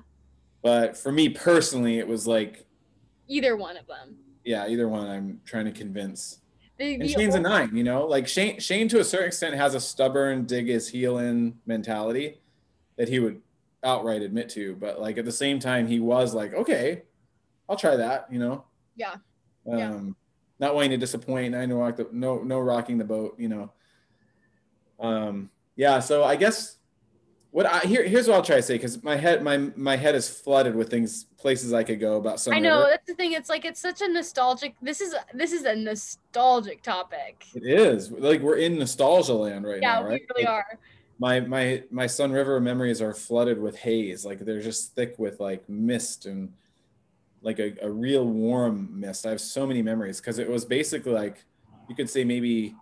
[0.61, 2.65] But for me personally, it was like,
[3.27, 4.17] Either one of them.
[4.43, 6.39] yeah, either one I'm trying to convince.
[6.77, 9.55] The, And the Shane's a nine, you know, like Shane, Shane to a certain extent
[9.55, 12.40] has a stubborn dig his heel in mentality
[12.97, 13.41] that he would
[13.83, 14.75] outright admit to.
[14.75, 17.03] But like at the same time, he was like, okay,
[17.69, 18.65] I'll try that, you know?
[18.95, 19.15] Yeah.
[19.71, 19.99] Um, Yeah.
[20.59, 21.55] not wanting to disappoint.
[21.55, 23.71] I know, rock the, no, no rocking the boat, you know?
[24.99, 25.99] Um, yeah.
[25.99, 26.77] So I guess
[27.49, 28.77] what I here, here's what I'll try to say.
[28.77, 32.39] Cause my head, my, my head is flooded with things, places I could go about
[32.39, 32.53] some.
[32.53, 33.33] I know that's the thing.
[33.33, 34.75] It's like it's such a nostalgic.
[34.81, 37.45] This is this is a nostalgic topic.
[37.55, 40.21] It is like we're in nostalgia land right yeah, now, right?
[40.21, 40.79] we really Like, are.
[41.21, 44.25] My my my Sun River memories are flooded with haze.
[44.25, 46.51] Like they're just thick with like mist and
[47.43, 49.27] like a, a real warm mist.
[49.27, 51.43] I have so many memories because it was basically like
[51.87, 52.75] you could say maybe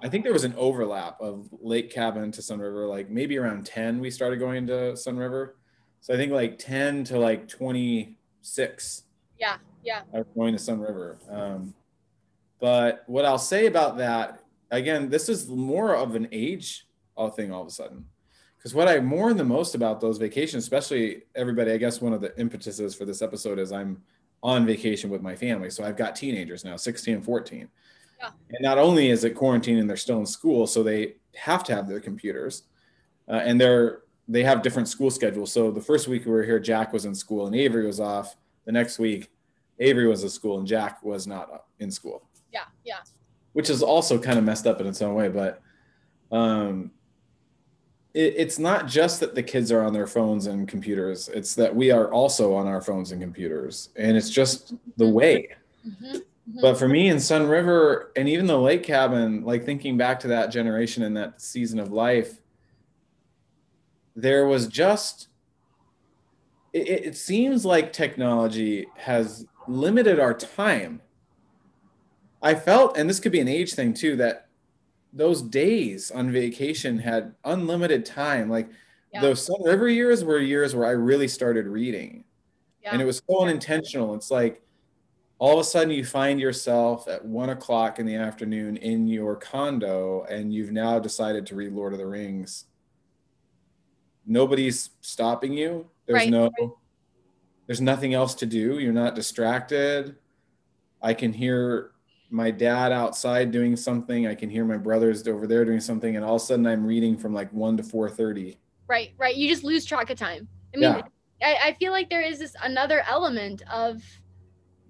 [0.00, 2.86] I think there was an overlap of Lake Cabin to Sun River.
[2.86, 5.56] Like maybe around 10 we started going to Sun River.
[6.02, 9.02] So I think like 10 to like 26
[9.40, 10.02] Yeah, yeah.
[10.14, 11.18] I was going to Sun River.
[11.28, 11.74] Um,
[12.60, 17.52] but what I'll say about that, again, this is more of an age uh, thing
[17.52, 18.04] all of a sudden.
[18.56, 22.20] Because what I mourn the most about those vacations, especially everybody, I guess one of
[22.20, 24.00] the impetuses for this episode is I'm
[24.42, 25.70] on vacation with my family.
[25.70, 27.68] So I've got teenagers now, 16 and 14.
[28.20, 28.30] Yeah.
[28.50, 31.74] And not only is it quarantine and they're still in school, so they have to
[31.74, 32.64] have their computers
[33.28, 35.52] uh, and they're they have different school schedules.
[35.52, 38.36] So the first week we were here, Jack was in school and Avery was off.
[38.64, 39.30] The next week,
[39.80, 42.98] Avery was at school and Jack was not in school, Yeah, yeah.
[43.52, 45.28] which is also kind of messed up in its own way.
[45.28, 45.60] But
[46.30, 46.92] um,
[48.14, 51.74] it, it's not just that the kids are on their phones and computers; it's that
[51.74, 55.48] we are also on our phones and computers, and it's just the way.
[55.82, 56.18] hmm
[56.60, 60.28] But for me in Sun River and even the lake cabin, like thinking back to
[60.28, 62.40] that generation and that season of life,
[64.16, 65.28] there was just,
[66.72, 71.00] it it seems like technology has limited our time.
[72.42, 74.48] I felt, and this could be an age thing too, that
[75.12, 78.48] those days on vacation had unlimited time.
[78.48, 78.68] Like
[79.12, 79.20] Yeah.
[79.20, 82.24] those Sun River years were years where I really started reading.
[82.82, 82.92] Yeah.
[82.92, 84.14] And it was so unintentional.
[84.14, 84.62] It's like
[85.38, 89.36] all of a sudden you find yourself at one o'clock in the afternoon in your
[89.36, 92.64] condo and you've now decided to read Lord of the Rings.
[94.24, 95.90] Nobody's stopping you.
[96.06, 96.50] There's Right, no
[97.66, 98.78] there's nothing else to do.
[98.78, 100.16] You're not distracted.
[101.00, 101.91] I can hear
[102.32, 104.26] my dad outside doing something.
[104.26, 106.84] I can hear my brothers over there doing something, and all of a sudden I'm
[106.86, 108.58] reading from like one to four thirty.
[108.88, 109.36] Right, right.
[109.36, 110.48] You just lose track of time.
[110.74, 111.02] I mean, Yeah.
[111.42, 114.02] I, I feel like there is this another element of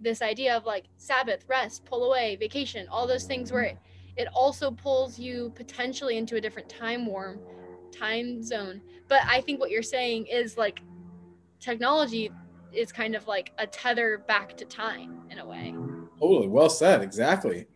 [0.00, 3.78] this idea of like Sabbath, rest, pull away, vacation, all those things where it,
[4.16, 7.40] it also pulls you potentially into a different time warm
[7.92, 8.80] time zone.
[9.08, 10.80] But I think what you're saying is like
[11.60, 12.30] technology
[12.72, 15.74] is kind of like a tether back to time in a way.
[16.22, 16.46] Totally.
[16.46, 17.02] Well said.
[17.02, 17.66] Exactly.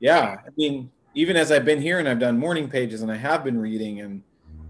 [0.00, 0.36] Yeah.
[0.44, 3.44] I mean, even as I've been here and I've done morning pages and I have
[3.44, 4.22] been reading and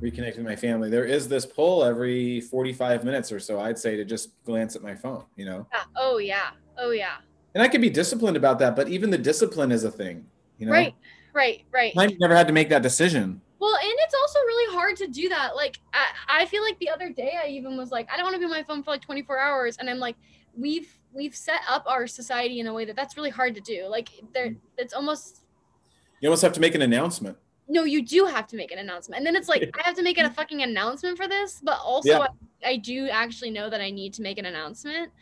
[0.03, 3.97] reconnecting with my family, there is this pull every 45 minutes or so, I'd say,
[3.97, 5.69] to just glance at my phone, you know?
[5.73, 5.83] Yeah.
[5.97, 6.51] Oh yeah.
[6.77, 7.19] Oh yeah.
[7.55, 10.27] And I can be disciplined about that, but even the discipline is a thing,
[10.59, 10.73] you know?
[10.73, 10.95] Right.
[11.33, 11.63] Right.
[11.71, 11.93] Right.
[11.97, 13.41] I never had to make that decision.
[13.61, 15.55] Well, and it's also really hard to do that.
[15.55, 18.35] Like, I, I feel like the other day I even was like, I don't want
[18.35, 20.17] to be on my phone for like 24 hours, and I'm like,
[20.57, 23.87] we've we've set up our society in a way that that's really hard to do.
[23.87, 24.57] Like, there, mm.
[24.77, 25.45] it's almost
[26.21, 27.37] You almost have to make an announcement.
[27.69, 30.03] no, you do have to make an announcement, and then it's like I have to
[30.03, 32.27] make it a fucking announcement for this, but also Yeah.
[32.65, 35.13] I, I do actually know that I need to make an announcement,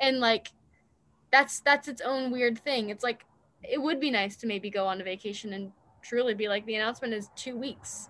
[0.00, 0.52] and like,
[1.30, 2.90] that's that's its own weird thing.
[2.90, 3.24] It's like
[3.62, 5.72] it would be nice to maybe go on a vacation and
[6.02, 8.08] truly be like the announcement is two weeks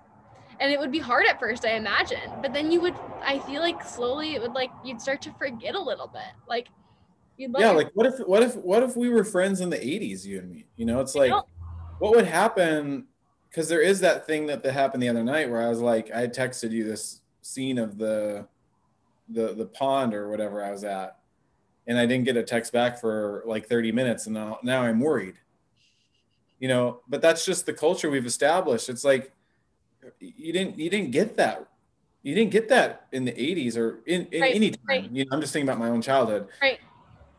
[0.60, 3.60] and it would be hard at first i imagine but then you would i feel
[3.60, 6.68] like slowly it would like you'd start to forget a little bit like
[7.38, 10.24] you'd yeah, like what if what if what if we were friends in the 80s,
[10.24, 10.66] you and me?
[10.76, 11.32] You know, it's like
[11.98, 13.06] what would happen
[13.48, 16.10] because there is that thing that, that happened the other night where I was like,
[16.14, 18.46] I texted you this scene of the
[19.28, 21.18] the the pond or whatever I was at,
[21.86, 25.00] and I didn't get a text back for like 30 minutes, and now now I'm
[25.00, 25.36] worried.
[26.58, 28.88] You know, but that's just the culture we've established.
[28.88, 29.32] It's like
[30.20, 31.68] you didn't you didn't get that.
[32.22, 34.80] You didn't get that in the 80s or in, in Right, any time.
[34.88, 35.10] right.
[35.10, 36.48] You know, I'm just thinking about my own childhood.
[36.60, 36.78] Right.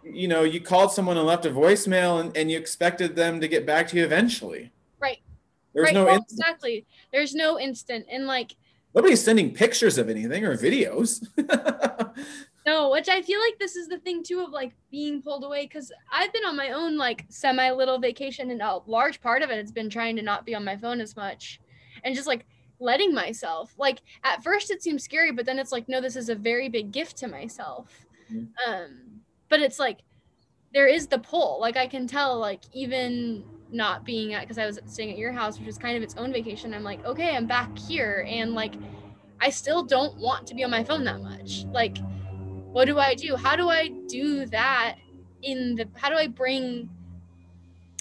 [0.03, 3.47] You know, you called someone and left a voicemail and, and you expected them to
[3.47, 4.71] get back to you eventually.
[4.99, 5.19] Right.
[5.73, 6.39] There's right no well, instant.
[6.39, 8.55] exactly there's no instant and like
[8.95, 11.23] Nobody's sending pictures of anything or videos.
[12.65, 15.63] No, which I feel like this is the thing too of like being pulled away
[15.65, 19.49] because I've been on my own like semi little vacation and a large part of
[19.49, 21.59] it has been trying to not be on my phone as much
[22.03, 22.45] and just like
[22.79, 26.29] letting myself like at first it seems scary but then it's like no this is
[26.29, 28.47] a very big gift to myself Mhm.
[28.67, 29.99] um but it's like
[30.73, 34.65] there is the pull like I can tell like even not being at because I
[34.65, 37.35] was staying at your house which is kind of its own vacation I'm like okay
[37.35, 38.75] I'm back here and like
[39.41, 41.97] I still don't want to be on my phone that much like
[42.71, 43.35] what do I do?
[43.35, 44.97] How do I do that
[45.41, 46.89] in the how do I bring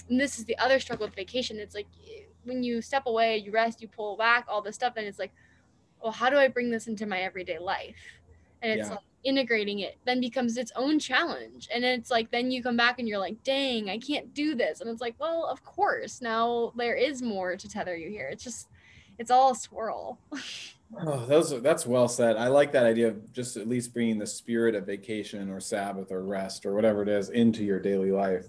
[0.09, 1.57] and this is the other struggle with vacation.
[1.59, 1.87] It's like
[2.43, 5.33] when you step away, you rest, you pull back, all this stuff, and it's like,
[6.01, 7.97] well, how do I bring this into my everyday life?
[8.61, 8.95] And it's Yeah.
[8.95, 11.67] like integrating it then becomes its own challenge.
[11.73, 14.81] And it's like then you come back and you're like, dang, I can't do this.
[14.81, 18.29] And it's like, well, of course, now there is more to tether you here.
[18.29, 18.69] It's just
[19.17, 20.19] it's all a swirl.
[21.05, 22.37] oh, those are, that's well said.
[22.37, 26.11] I like that idea of just at least bringing the spirit of vacation or Sabbath
[26.11, 28.47] or rest or whatever it is into your daily life.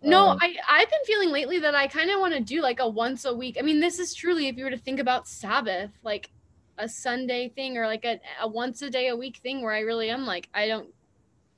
[0.00, 2.78] No, Um, I I've been feeling lately that I kind of want to do like
[2.78, 3.56] a once a week.
[3.58, 6.30] I mean, this is truly if you were to think about Sabbath, like
[6.78, 9.80] a Sunday thing or like a, a once a day a week thing where I
[9.80, 10.94] really am like I don't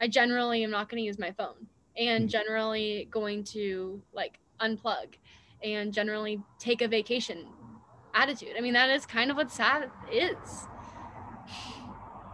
[0.01, 2.31] I generally am not going to use my phone and Mhm.
[2.31, 5.17] generally going to like unplug
[5.63, 7.53] and generally take a vacation
[8.15, 8.57] attitude.
[8.59, 10.69] I mean, that is kind of what Sabbath is.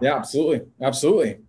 [0.00, 1.45] Yeah, absolutely, absolutely.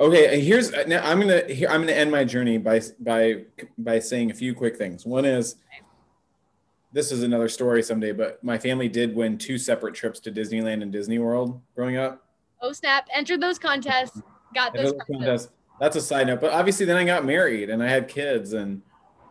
[0.00, 3.44] Okay, here's now I'm gonna here, I'm gonna end my journey by by
[3.76, 5.04] by saying a few quick things.
[5.04, 5.56] One is
[6.92, 10.82] this is another story someday, but my family did win two separate trips to Disneyland
[10.82, 12.26] and Disney World growing up.
[12.62, 14.22] Oh snap, entered those contests,
[14.54, 15.50] got those contests.
[15.78, 18.80] That's a side note, but obviously then I got married and I had kids, and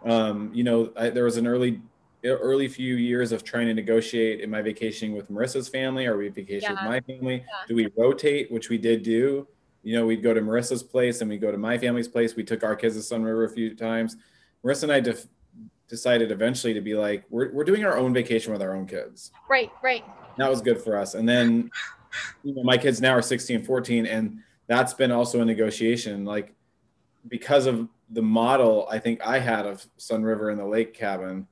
[0.05, 1.81] um, you know I, there was an early
[2.23, 6.05] early few years of trying to negotiate am I vacationing with Marissa's family?
[6.05, 6.83] Are we vacationing Yeah.
[6.87, 7.35] with my family?
[7.37, 7.65] Yeah.
[7.67, 9.47] Do we rotate, which we did do?
[9.89, 12.35] You know, we'd go to Marissa's place and we'd go to my family's place.
[12.35, 14.17] We took our kids to Sunriver a few times.
[14.63, 15.25] Marissa and I def-
[15.87, 19.31] decided eventually to be like, we're, we're doing our own vacation with our own kids.
[19.49, 20.03] Right, right.
[20.37, 21.15] That was good for us.
[21.15, 21.71] And then,
[22.43, 24.37] you know, my kids now are 16, 14, and
[24.67, 26.23] that's been also a negotiation.
[26.23, 26.53] Like,
[27.27, 31.47] because of the model I think I had of Sunriver and the lake cabin,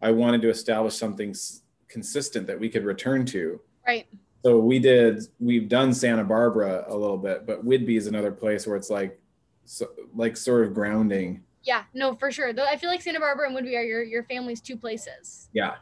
[0.00, 3.60] I wanted to establish something s- consistent that we could return to.
[3.84, 4.06] Right.
[4.42, 5.22] So we did.
[5.38, 9.20] We've done Santa Barbara a little bit, but Whidbey is another place where it's like,
[9.64, 11.42] so, like sort of grounding.
[11.62, 12.52] Yeah, no, for sure.
[12.52, 15.48] Though I feel like Santa Barbara and Whidbey are your, your family's two places.
[15.52, 15.76] Yeah.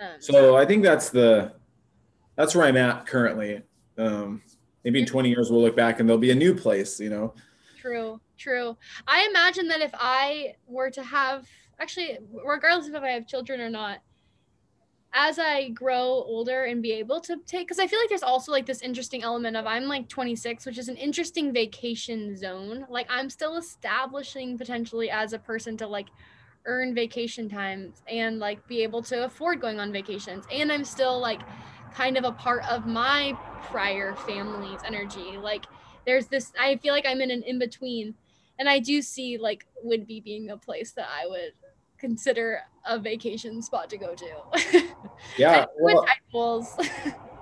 [0.00, 1.52] Um, So I think that's the
[2.36, 3.62] that's where I'm at currently.
[3.98, 4.40] Um,
[4.84, 7.00] maybe in 20 years we'll look back and there'll be a new place.
[7.00, 7.34] You know.
[7.80, 8.76] True, true.
[9.08, 11.48] I imagine that if I were to have,
[11.80, 13.98] actually, regardless of if I have children or not,
[15.12, 18.52] as I grow older and be able to take, because I feel like there's also
[18.52, 22.86] like this interesting element of I'm like 26, which is an interesting vacation zone.
[22.88, 26.08] Like I'm still establishing potentially as a person to like
[26.66, 30.44] earn vacation times and like be able to afford going on vacations.
[30.52, 31.40] And I'm still like
[31.94, 35.36] kind of a part of my prior family's energy.
[35.36, 35.66] Like
[36.06, 38.14] there's this i feel like i'm in an in between
[38.58, 41.52] and i do see like Whidbey being a place that i would
[42.00, 44.86] consider a vacation spot to go to
[45.36, 45.66] Yeah.
[45.78, 46.06] Well,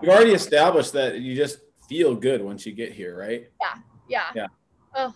[0.01, 3.49] we've already established that you just feel good once you get here, right?
[3.61, 4.27] yeah Yeah.
[4.35, 4.47] Yeah.
[4.95, 5.15] Oh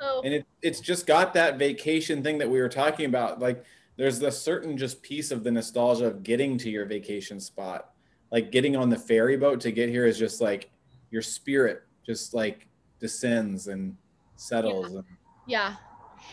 [0.00, 3.40] oh And it, it's just got that vacation thing that we were talking about.
[3.40, 3.64] Like
[3.96, 7.90] there's a certain just piece of the nostalgia of getting to your vacation spot.
[8.30, 10.70] Like getting on the ferry boat to get here is just like
[11.10, 12.68] your spirit just like
[13.00, 13.96] descends and
[14.36, 14.92] settles.
[14.92, 15.04] And,
[15.46, 15.76] yeah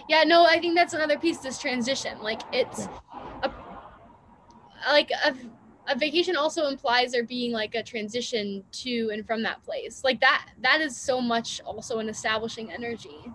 [0.08, 2.88] yeah no i think that's another piece this transition like it's
[3.44, 3.52] a
[4.89, 5.34] like a,
[5.88, 10.20] a vacation also implies there being like a transition to and from that place like
[10.20, 13.32] that that is so much also an establishing energy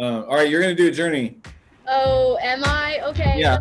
[0.00, 1.36] uh, all right, you're gonna do a journey.
[1.86, 3.00] Oh, am I?
[3.08, 3.38] Okay.
[3.38, 3.58] Yeah.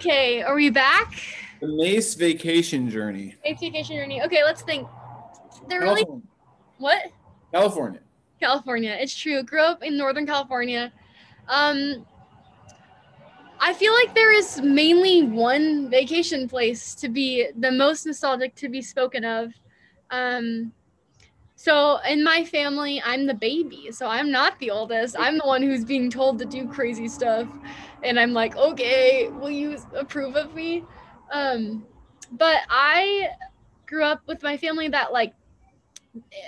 [0.00, 1.12] Okay, are we back?
[1.60, 3.34] The Mace vacation journey.
[3.44, 4.22] Safe vacation journey.
[4.22, 4.88] Okay, let's think.
[5.68, 6.06] They're really
[6.78, 7.12] what?
[7.52, 8.00] California.
[8.40, 8.96] California.
[8.98, 9.42] It's true.
[9.42, 10.90] Grew up in Northern California.
[11.48, 12.06] Um
[13.60, 18.70] I feel like there is mainly one vacation place to be the most nostalgic to
[18.70, 19.52] be spoken of.
[20.10, 20.72] Um
[21.56, 23.90] so in my family, I'm the baby.
[23.92, 25.14] So I'm not the oldest.
[25.18, 27.46] I'm the one who's being told to do crazy stuff.
[28.02, 30.84] And I'm like, okay, will you approve of me?
[31.32, 31.84] Um,
[32.32, 33.28] but I
[33.86, 35.34] grew up with my family that like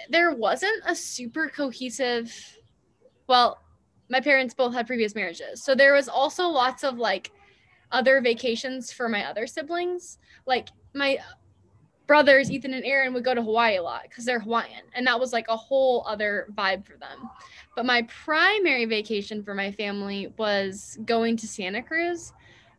[0.09, 2.32] there wasn't a super cohesive
[3.28, 3.61] well
[4.09, 7.30] my parents both had previous marriages so there was also lots of like
[7.92, 11.16] other vacations for my other siblings like my
[12.12, 15.18] brothers ethan and aaron would go to hawaii a lot because they're hawaiian and that
[15.18, 17.30] was like a whole other vibe for them
[17.74, 22.32] but my primary vacation for my family was going to santa cruz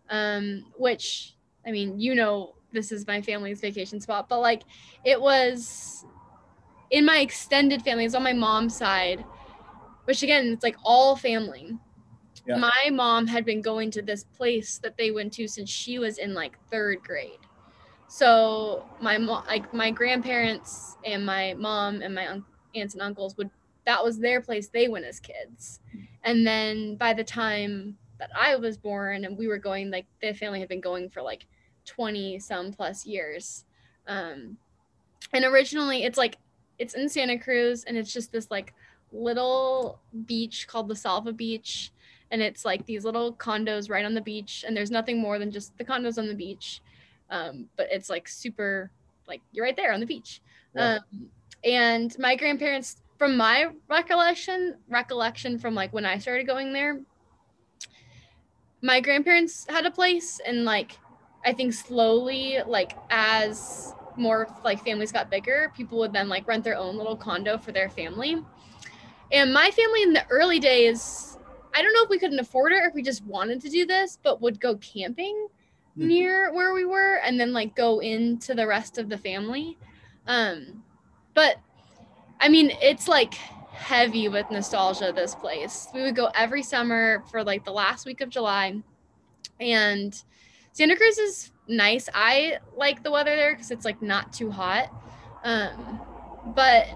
[0.09, 4.63] um, which i mean you know this is my family's vacation spot but like
[5.03, 6.05] it was
[6.93, 9.25] in my extended family, it's on my mom's side,
[10.05, 11.77] which again, it's like all family.
[12.47, 12.57] Yeah.
[12.57, 16.19] My mom had been going to this place that they went to since she was
[16.19, 17.39] in like third grade.
[18.07, 22.45] So my mom, like my grandparents and my mom and my un-
[22.75, 23.49] aunts and uncles would
[23.85, 25.79] that was their place they went as kids.
[26.23, 30.33] And then by the time that I was born and we were going, like the
[30.33, 31.45] family had been going for like
[31.85, 33.65] 20 some plus years.
[34.07, 34.57] Um,
[35.33, 36.37] and originally it's like
[36.79, 38.73] it's in Santa Cruz and it's just this like
[39.11, 41.91] little beach called the Salva Beach
[42.31, 45.51] and it's like these little condos right on the beach and there's nothing more than
[45.51, 46.81] just the condos on the beach
[47.33, 48.91] um, but it's like super
[49.27, 50.41] like you're right there on the beach
[50.75, 50.95] Yeah.
[50.95, 51.29] um,
[51.63, 57.01] and my grandparents from my recollection recollection from like when I started going there
[58.81, 60.97] my grandparents had a place and like
[61.45, 66.63] I think slowly like as more like families got bigger, people would then like rent
[66.63, 68.37] their own little condo for their family.
[69.31, 71.37] And my family in the early days,
[71.73, 73.85] I don't know if we couldn't afford it or if we just wanted to do
[73.85, 75.47] this, but would go camping.
[75.95, 79.77] Near where we were and then like go into the rest of the family.
[80.27, 80.83] Um
[81.33, 81.57] but
[82.39, 85.87] I mean, it's like heavy with nostalgia this place.
[85.93, 88.81] We would go every summer for like the last week of July.
[89.59, 90.23] And
[90.73, 92.09] Santa Cruz is nice.
[92.13, 94.89] I like the weather there because it's like not too hot.
[95.43, 96.01] Um,
[96.55, 96.87] but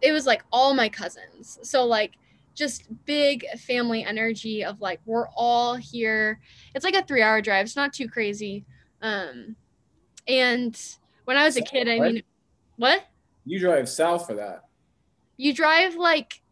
[0.00, 1.58] it was like all my cousins.
[1.62, 2.12] So like
[2.54, 6.40] just big family energy of like we're all here.
[6.74, 7.66] It's like a three hour drive.
[7.66, 8.64] It's not too crazy.
[9.02, 9.56] Um,
[10.28, 10.78] and
[11.24, 12.22] when I was a kid, I mean,
[12.76, 13.04] what?
[13.44, 14.64] You drive south for that.
[15.36, 16.42] You drive like,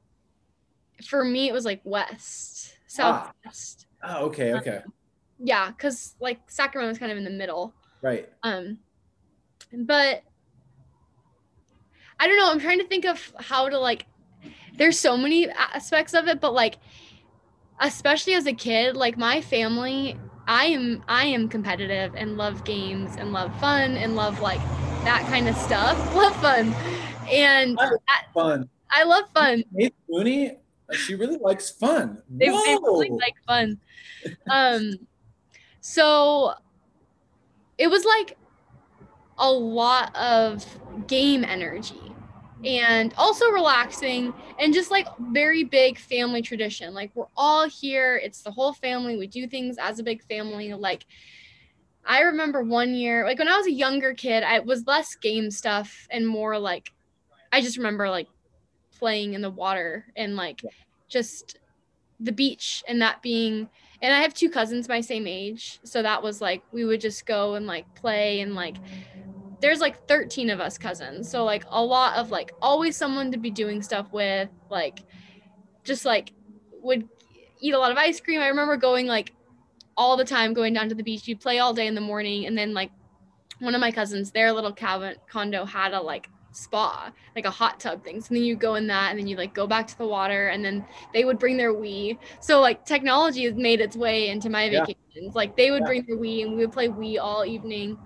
[1.07, 3.33] for me, it was like west, Ah.
[3.43, 3.87] southwest.
[4.03, 4.83] Oh, okay, okay.
[5.39, 7.75] Yeah, because like Sacramento is kind of in the middle.
[8.03, 8.29] Right.
[8.43, 8.79] Um,
[9.73, 10.23] but
[12.19, 12.51] I don't know.
[12.51, 14.07] I'm trying to think of how to like.
[14.77, 16.77] There's so many aspects of it, but like,
[17.81, 20.17] especially as a kid, like my family,
[20.47, 24.61] I am I am competitive and love games and love fun and love like
[25.05, 25.97] that kind of stuff.
[26.15, 26.75] Love fun,
[27.31, 28.69] and I- I, Fun.
[28.91, 29.65] I love fun.
[29.73, 30.59] Nate Mooney,
[30.93, 32.23] she really likes fun.
[32.31, 33.79] They, they really like fun.
[34.51, 34.95] Um,
[35.81, 36.55] so
[37.77, 38.37] it was like
[39.39, 40.65] a lot of
[41.07, 42.13] game energy
[42.65, 46.93] and also relaxing and just like very big family tradition.
[46.95, 49.17] Like we're all here, it's the whole family.
[49.17, 50.73] We do things as a big family.
[50.75, 51.07] Like
[52.05, 55.51] I remember one year, like when I was a younger kid, I was less game
[55.51, 56.93] stuff and more like
[57.53, 58.29] I just remember like
[58.99, 60.63] playing in the water and like
[61.09, 61.59] just
[62.21, 63.69] the beach and that being
[64.01, 65.81] and I have two cousins my same age.
[65.85, 68.77] So that was like we would just go and like play and like
[69.61, 71.31] there's like 13 of us cousins.
[71.31, 75.01] So like a lot of like always someone to be doing stuff with, like
[75.85, 76.33] just like
[76.83, 77.09] would
[77.61, 78.41] eat a lot of ice cream.
[78.41, 79.33] I remember going like
[79.97, 81.27] all the time going down to the beach.
[81.27, 82.91] You'd play all day in the morning and then like
[83.59, 87.81] one of my cousins, their little cabin condo had a like spa, like a hot
[87.81, 88.21] tub thing.
[88.21, 90.49] So then you go in that and then you like go back to the water
[90.49, 92.19] and then they would bring their Wii.
[92.41, 94.85] So like technology has made its way into my Yeah.
[94.85, 95.35] vacations.
[95.35, 95.87] Like they would Yeah.
[95.87, 97.99] bring their Wii and we would play Wii all evening.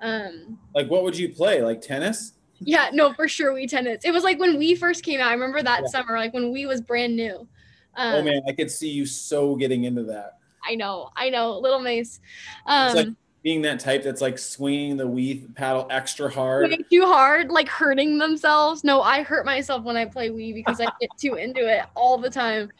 [0.00, 1.62] Um Like, what would you play?
[1.62, 2.34] Like tennis?
[2.62, 4.04] yeah, no, for sure Wii tennis.
[4.04, 5.28] It was like when Wii first came out.
[5.28, 5.88] I remember that Yeah.
[5.88, 7.48] summer, like when Wii was brand new.
[7.96, 10.38] Um, oh man, I could see you so getting into that.
[10.66, 12.20] I know, I know, Little Mace.
[12.66, 13.08] Um, like
[13.42, 16.70] Being that type that's like swinging the Wii paddle extra hard.
[16.90, 18.84] too hard, like hurting themselves.
[18.84, 22.18] No, I hurt myself when I play Wii because I get too into it all
[22.18, 22.70] the time.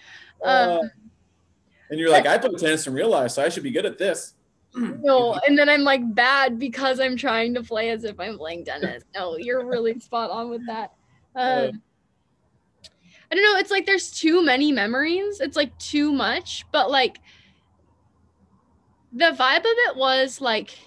[0.45, 0.79] Um, Uh,
[1.89, 3.97] and you're like, I play tennis in real life, so I should be good at
[3.99, 4.35] this.
[4.75, 8.65] no, and then I'm like bad because I'm trying to play as if I'm playing
[8.65, 9.03] Dennis.
[9.15, 10.93] No, you're really spot on with that.
[11.35, 11.83] Um,
[13.31, 13.59] I don't know.
[13.59, 15.41] It's like there's too many memories.
[15.41, 17.21] It's like too much, but like
[19.13, 20.79] the vibe of it was like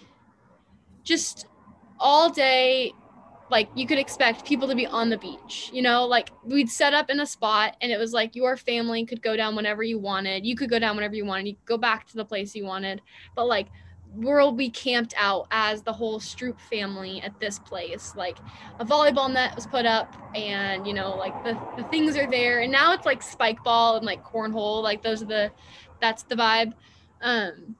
[1.03, 1.45] just
[1.99, 2.93] all day
[3.53, 6.05] like you could expect people to be on the beach you know?
[6.05, 9.35] Like we'd set up in a spot and it was like your family could go
[9.35, 10.45] down whenever you wanted.
[10.45, 11.47] You could go down whenever you wanted.
[11.47, 13.01] You could go back to the place you wanted.
[13.35, 13.67] But like
[14.15, 18.13] we'll be camped out as the whole Stroop family at this place?
[18.15, 18.37] Like
[18.79, 22.61] a volleyball net was put up and you know like the, the things are there.
[22.61, 24.83] And now it's like spike ball and like cornhole.
[24.83, 25.51] Like those are the
[25.99, 26.73] that's the vibe.
[27.21, 27.75] Um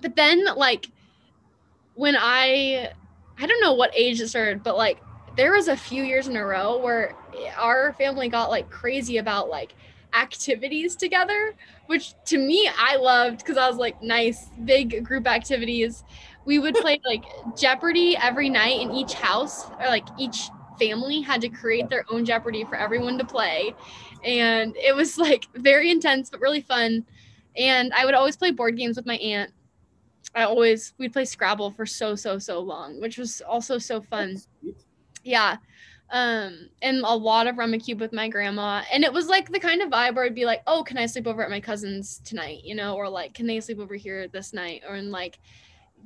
[0.00, 0.88] but then like
[1.94, 2.90] when i
[3.38, 5.00] i don't know what age it started but like
[5.36, 7.14] there was a few years in a row where
[7.56, 9.74] our family got like crazy about like
[10.14, 11.54] activities together
[11.86, 16.04] which to me i loved because i was like nice big group activities.
[16.44, 17.24] We would play like
[17.56, 22.24] jeopardy every night in each house or like each family had to create their own
[22.24, 23.74] jeopardy for everyone to play.
[24.24, 27.04] And it was like very intense but really fun.
[27.56, 29.52] And i would always play board games with my aunt
[30.34, 34.36] i always we'd play scrabble for so so so long which was also so fun
[35.24, 35.56] yeah
[36.10, 39.80] um and a lot of Rummikub with my grandma and it was like the kind
[39.80, 42.62] of vibe where i'd be like oh can i sleep over at my cousin's tonight
[42.64, 45.38] you know or like can they sleep over here this night or in like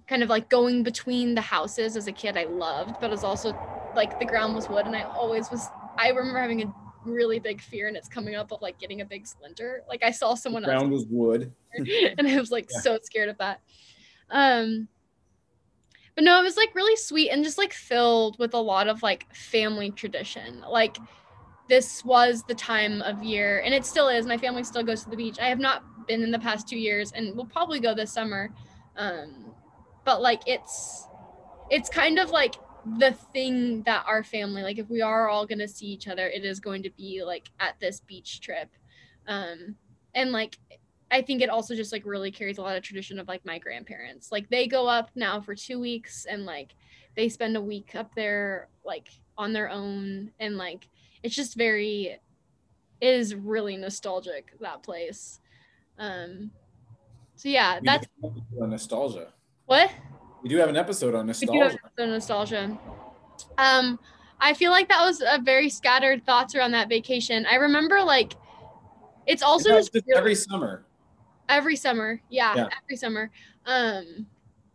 [0.07, 3.25] kind of like going between the houses as a kid i loved but it was
[3.25, 3.53] also
[3.97, 5.69] like the ground was wood and i always was
[5.99, 6.73] i remember having a
[7.05, 10.11] really big fear and it's coming up of like getting a big splinter like i
[10.11, 11.53] saw someone else Ground was wood.
[12.19, 12.81] and I was like Yeah.
[12.81, 13.61] so scared of that.
[14.31, 14.89] Um
[16.15, 19.03] but no, it was like really sweet and just like filled with a lot of
[19.03, 20.63] like family tradition.
[20.69, 20.97] Like
[21.69, 24.25] this was the time of year and it still is.
[24.27, 25.39] My family still goes to the beach.
[25.39, 28.51] I have not been in the past 2 years and we'll probably go this summer.
[28.97, 29.53] Um
[30.05, 31.07] but like it's
[31.71, 32.55] it's kind of like
[32.99, 36.29] the thing that our family like if we are all going to see each other
[36.29, 38.69] it is going to be like at this beach trip
[39.27, 39.75] um
[40.15, 40.57] and like
[41.11, 43.59] I think it also just like really carries a lot of tradition of like my
[43.59, 44.33] grandparents.
[44.33, 46.75] Like they go up now for two weeks and like
[47.17, 50.89] they spend a week up there like on their own and like
[51.23, 52.19] it's just very
[53.01, 55.41] it is really nostalgic that place.
[55.99, 56.51] Um
[57.37, 59.33] so yeah, We that's do have an episode on nostalgia.
[59.67, 59.91] what
[60.43, 61.91] We do have an episode on we do have nostalgia.
[61.97, 62.79] the nostalgia.
[63.59, 64.01] Um,
[64.41, 67.47] I feel like that was a very scattered thoughts around that vacation.
[67.47, 68.35] I remember like
[69.27, 70.86] it's also just really- every summer.
[71.49, 72.71] Every summer yeah, Yeah.
[72.83, 73.31] every summer
[73.67, 74.29] um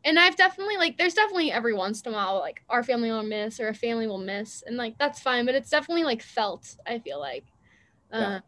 [0.03, 3.24] and I've definitely like there's definitely every once in a while like our family will
[3.24, 6.76] miss or a family will miss and like that's fine but it's definitely like felt
[6.86, 7.45] I feel like
[8.17, 8.38] Yeah.
[8.38, 8.41] um,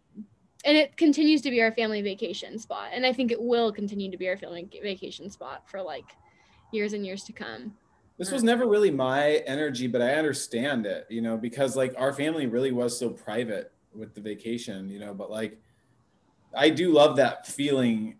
[0.66, 4.12] and it continues to be our family vacation spot and I think it will continue
[4.12, 6.18] to be our family vacation spot for like
[6.72, 7.78] years and years to come
[8.18, 12.14] This was never really my energy, but I understand it, you know, because like our
[12.14, 15.62] family really was so private with the vacation, you know, but like
[16.56, 18.16] I do love that feeling,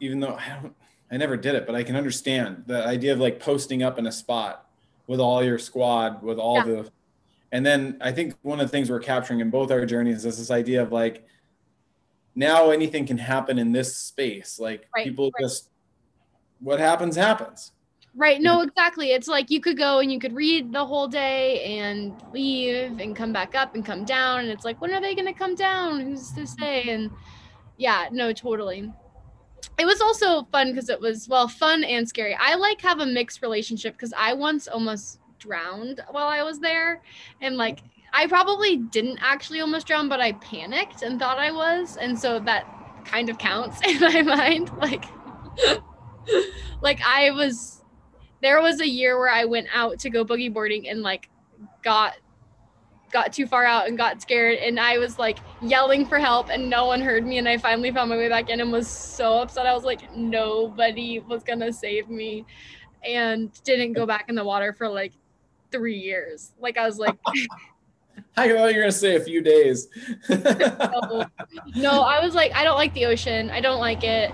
[0.00, 0.74] even though I don't,
[1.10, 4.06] I never did it, but I can understand the idea of like posting up in
[4.06, 4.66] a spot
[5.06, 6.64] with all your squad, with all Yeah.
[6.64, 6.90] the,
[7.52, 10.38] and then I think one of the things we're capturing in both our journeys is
[10.38, 11.26] this idea of like,
[12.34, 14.58] now anything can happen in this space.
[14.58, 15.44] Like Right, people right.
[15.44, 15.70] just,
[16.60, 17.72] what happens, happens.
[18.14, 18.40] Right.
[18.40, 19.12] No, exactly.
[19.12, 23.14] It's like you could go and you could read the whole day and leave and
[23.14, 24.40] come back up and come down.
[24.40, 26.00] And it's like, when are they going to come down?
[26.00, 26.84] Who's to say?
[26.88, 27.10] And
[27.76, 28.90] yeah, no, totally.
[29.78, 32.36] It was also fun because it was, well, fun and scary.
[32.38, 37.02] I like have a mixed relationship because I once almost drowned while I was there.
[37.40, 37.80] And like,
[38.12, 41.96] I probably didn't actually almost drown, but I panicked and thought I was.
[41.98, 42.66] And so that
[43.04, 44.70] kind of counts in my mind.
[44.78, 45.04] Like,
[46.80, 47.82] like I was
[48.42, 51.28] there was a year where I went out to go boogie boarding and like
[51.82, 52.14] got
[53.10, 56.68] got too far out and got scared and I was like yelling for help and
[56.68, 59.38] no one heard me and I finally found my way back in and was so
[59.38, 59.66] upset.
[59.66, 62.44] I was like nobody was going to save me
[63.04, 65.12] and didn't go back in the water for like
[65.70, 66.52] 3 years.
[66.60, 67.18] Like I was like
[68.38, 69.88] I thought you were gonna say a few days.
[70.28, 71.24] no,
[71.74, 73.50] no, I was like I don't like the ocean.
[73.50, 74.32] I don't like it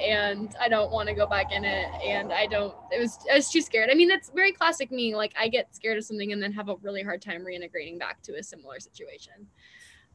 [0.00, 3.36] and I don't want to go back in it and I don't it was I
[3.36, 3.90] was too scared.
[3.90, 5.14] I mean that's very classic me.
[5.14, 8.22] Like I get scared of something and then have a really hard time reintegrating back
[8.22, 9.34] to a similar situation.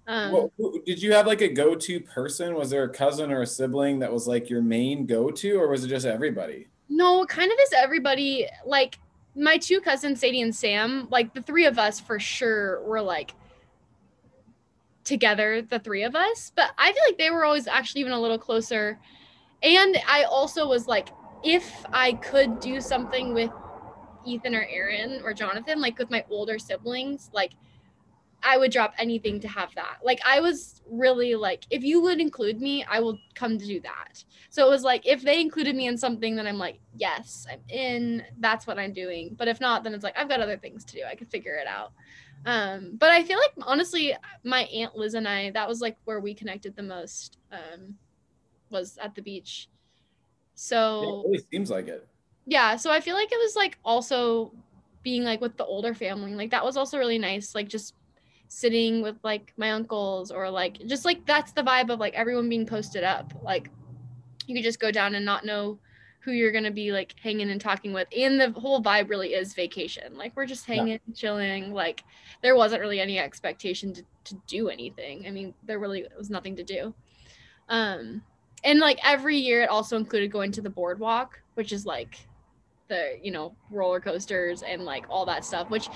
[0.07, 0.51] Um Well,
[0.86, 2.55] did you have like a go-to person?
[2.55, 5.84] Was there a cousin or a sibling that was like your main go-to, or was
[5.84, 6.67] it just everybody?
[6.89, 8.47] No, kind of is everybody.
[8.65, 8.99] Like
[9.36, 13.34] my two cousins, Sadie and Sam, like the three of us for sure were like
[15.03, 16.51] together, the three of us.
[16.55, 18.99] But I feel like they were always actually even a little closer.
[19.64, 21.10] And I also was like,
[21.43, 23.51] if I could do something with
[24.26, 27.53] Ethan or Aaron or Jonathan, like with my older siblings, like
[28.43, 29.97] I would drop anything to have that.
[30.03, 33.80] Like I was really like, if you would include me, I will come to do
[33.82, 34.24] that.
[34.49, 37.62] So it was like if they included me in something, then I'm like, yes, I'm
[37.70, 38.24] in.
[38.39, 39.36] That's what I'm doing.
[39.38, 41.03] But if not, then it's like I've got other things to do.
[41.10, 41.93] I could figure it out.
[42.45, 46.20] Um, but I feel like honestly, my aunt Liz and I, that was like where
[46.20, 47.38] we connected the most.
[47.51, 47.95] Um,
[48.72, 49.70] was at the beach.
[50.99, 52.07] It So really seems like it.
[52.45, 54.51] yeah so i feel like it was like also
[55.03, 57.93] being like with the older family like that was also really nice like just
[58.47, 62.49] sitting with like my uncles or like just like that's the vibe of like everyone
[62.49, 63.70] being posted up like
[64.47, 65.80] you could just go down and not know
[66.22, 69.53] who you're gonna be like hanging and talking with and the whole vibe really is
[69.53, 70.76] vacation like we're just Yeah.
[70.76, 72.03] hanging chilling like
[72.41, 76.55] there wasn't really any expectation to, to do anything i mean there really was nothing
[76.55, 76.93] to do
[77.70, 78.22] um
[78.68, 82.28] and like every year it also included going to the boardwalk which is like
[82.89, 85.89] the you know roller coasters and like all that stuff which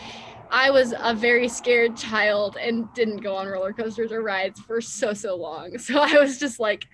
[0.50, 4.82] i was a very scared child and didn't go on roller coasters or rides for
[4.82, 5.78] so so long.
[5.78, 6.88] So i was just like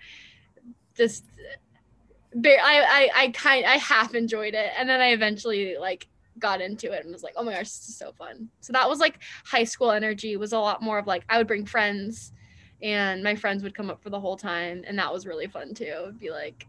[0.96, 1.26] just
[2.36, 4.72] i i, I kind i half enjoyed it.
[4.78, 6.08] And then i eventually like
[6.40, 8.50] got into it and was like oh my gosh this is so fun.
[8.62, 11.48] So that was like high school energy was a lot more of like i would
[11.48, 12.32] bring friends
[12.82, 15.74] and my friends would come up for the whole time and that was really fun
[15.74, 15.86] too.
[15.86, 16.68] It'd be like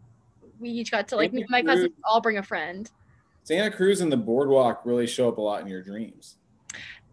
[0.60, 2.90] we each got to like and my cousins all bring a friend.
[3.44, 6.36] Santa Cruz and the boardwalk really show up a lot in your dreams.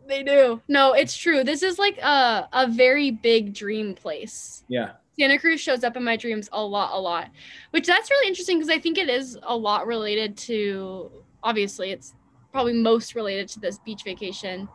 [0.08, 0.62] they do.
[0.68, 1.44] No it's true.
[1.44, 4.64] This is like a, a very big dream place.
[4.68, 4.92] Yeah.
[5.18, 7.30] santa cruz shows up in my dreams a lot a lot
[7.72, 11.10] which that's really interesting because i think it is a lot related to
[11.42, 12.14] obviously it's
[12.52, 14.68] probably most related to this beach vacation.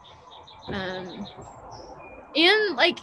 [0.68, 1.26] Um
[2.36, 2.98] and like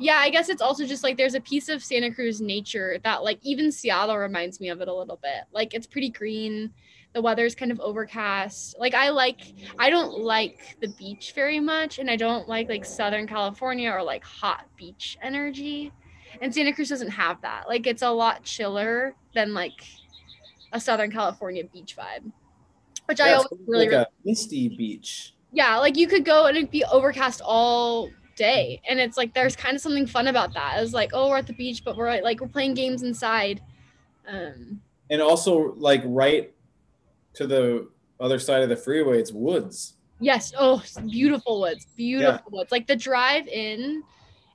[0.00, 3.22] yeah i guess it's also just like there's a piece of santa cruz nature that
[3.22, 5.44] like even seattle reminds me of it a little bit.
[5.52, 6.72] Like it's pretty green.
[7.12, 8.76] The weather's kind of overcast.
[8.78, 9.40] Like i like
[9.78, 14.02] i don't like the beach very much and i don't like like southern california or
[14.02, 15.92] like hot beach energy.
[16.40, 17.68] And santa cruz doesn't have that.
[17.68, 19.84] Like it's a lot chiller than like
[20.72, 22.30] a southern california beach vibe
[23.06, 25.34] which i always really, like really a misty beach.
[25.52, 28.08] yeah like you could go and it'd be overcast all
[28.48, 28.80] day.
[28.88, 30.82] And it's like there's kind of something fun about that.
[30.82, 33.60] It's like oh we're at the beach but we're like we're playing games inside.
[34.26, 34.80] Um
[35.10, 36.52] And also like right
[37.34, 37.88] to the
[38.18, 39.94] other side of the freeway, it's woods.
[40.20, 40.52] yes.
[40.58, 41.86] Oh beautiful woods.
[41.96, 42.72] Beautiful woods.
[42.72, 44.02] Like the drive in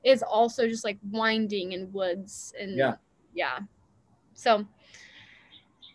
[0.04, 2.96] is also just like winding in woods and Yeah.
[3.34, 3.60] yeah.
[4.34, 4.66] So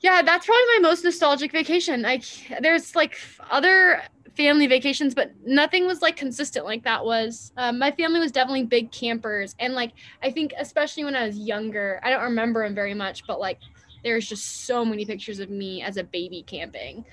[0.00, 2.02] Yeah, that's probably my most nostalgic vacation.
[2.02, 2.24] Like
[2.62, 3.14] there's like
[3.50, 4.02] other
[4.40, 7.52] family vacations, but nothing was like consistent like that was.
[7.58, 11.36] Um, my family was definitely big campers, and like I think especially when I was
[11.36, 13.58] younger, I don't remember them very much, but like
[14.02, 17.04] there's just so many pictures of me as a baby camping,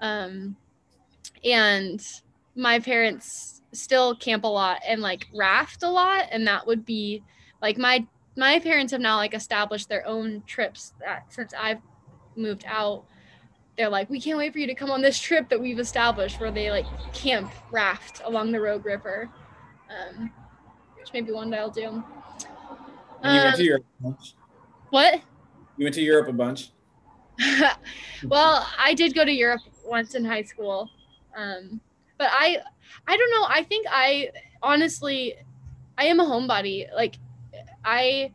[0.00, 0.56] um,
[1.44, 2.04] and
[2.56, 7.22] my parents still camp a lot and like raft a lot, and that would be
[7.60, 8.04] like my
[8.36, 11.80] my parents have now like established their own trips that since I've
[12.34, 13.04] moved out
[13.76, 16.38] they're like we can't wait for you to come on this trip that we've established
[16.40, 19.28] where they like camp raft along the rogue river
[19.90, 20.30] um,
[20.98, 21.90] which maybe one day i'll do you
[23.22, 24.34] went Um, to Europe a bunch.
[24.90, 25.14] what
[25.76, 26.70] You went to Europe a bunch.
[28.28, 30.88] well i did go to europe once in high school
[31.34, 31.80] um,
[32.18, 32.58] but i
[33.08, 34.30] i don't know i think i
[34.62, 35.34] honestly
[35.96, 37.16] i am a homebody like
[37.84, 38.30] i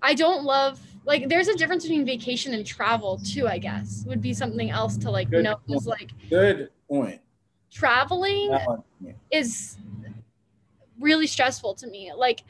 [0.00, 4.22] i don't love like there's a difference between vacation and travel too i guess would
[4.22, 7.20] be something else to like Good know is like Good point.
[7.70, 8.82] traveling Valid.
[9.30, 9.78] is
[10.98, 12.12] really stressful to me.
[12.12, 12.42] Like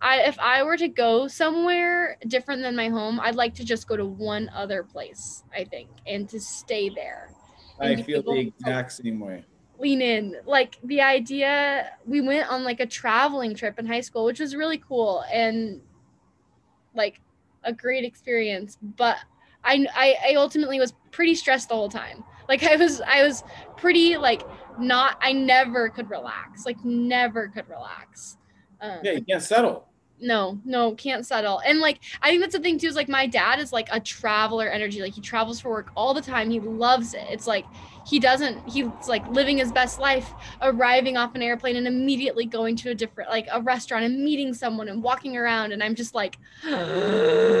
[0.00, 3.88] I if I were to go somewhere different than my home, I'd like to just
[3.88, 7.30] go to one other place, I think, and to stay there.
[7.80, 9.44] I feel the exact same way.
[9.78, 10.36] Lean in.
[10.46, 14.54] Like the idea we went on like a traveling trip in high school, which was
[14.54, 15.82] really cool and
[16.94, 17.20] like
[17.66, 19.18] a great experience, but
[19.64, 22.24] I, I I ultimately was pretty stressed the whole time.
[22.48, 23.42] Like I was I was
[23.76, 24.42] pretty like
[24.78, 26.64] not I never could relax.
[26.66, 28.38] Like never could relax.
[28.80, 29.88] Um, Yeah, you can't settle.
[30.18, 31.60] no, no, can't settle.
[31.66, 34.00] And like I think that's the thing too, is like my dad is like a
[34.00, 35.02] traveler energy.
[35.02, 36.48] Like he travels for work all the time.
[36.50, 37.24] He loves it.
[37.28, 37.66] It's like
[38.06, 42.76] he doesn't he's like living his best life, arriving off an airplane and immediately going
[42.76, 45.72] to a different like a restaurant and meeting someone and walking around.
[45.72, 46.38] And I'm just like
[46.70, 47.55] no thank you.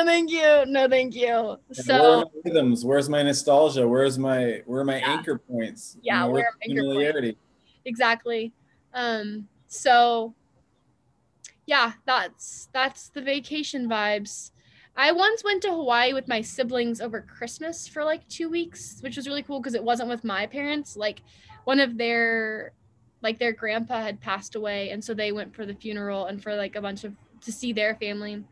[0.00, 0.64] No thank you.
[0.66, 1.58] No thank you.
[1.72, 2.86] So are my rhythms?
[2.86, 3.86] Where's my nostalgia?
[3.86, 5.18] Where's my where are my Yeah.
[5.18, 5.96] anchor points?
[5.96, 6.90] You Yeah, know, where where's are my anchor points?
[6.90, 7.36] familiarity?
[7.86, 8.52] exactly
[8.92, 10.34] um so
[11.64, 14.50] yeah that's that's the vacation vibes
[14.96, 19.16] i once went to hawaii with my siblings over christmas for like two weeks which
[19.16, 21.22] was really cool because it wasn't with my parents like
[21.64, 22.72] one of their
[23.22, 26.54] like their grandpa had passed away and so they went for the funeral and for
[26.54, 28.44] like a bunch of to see their family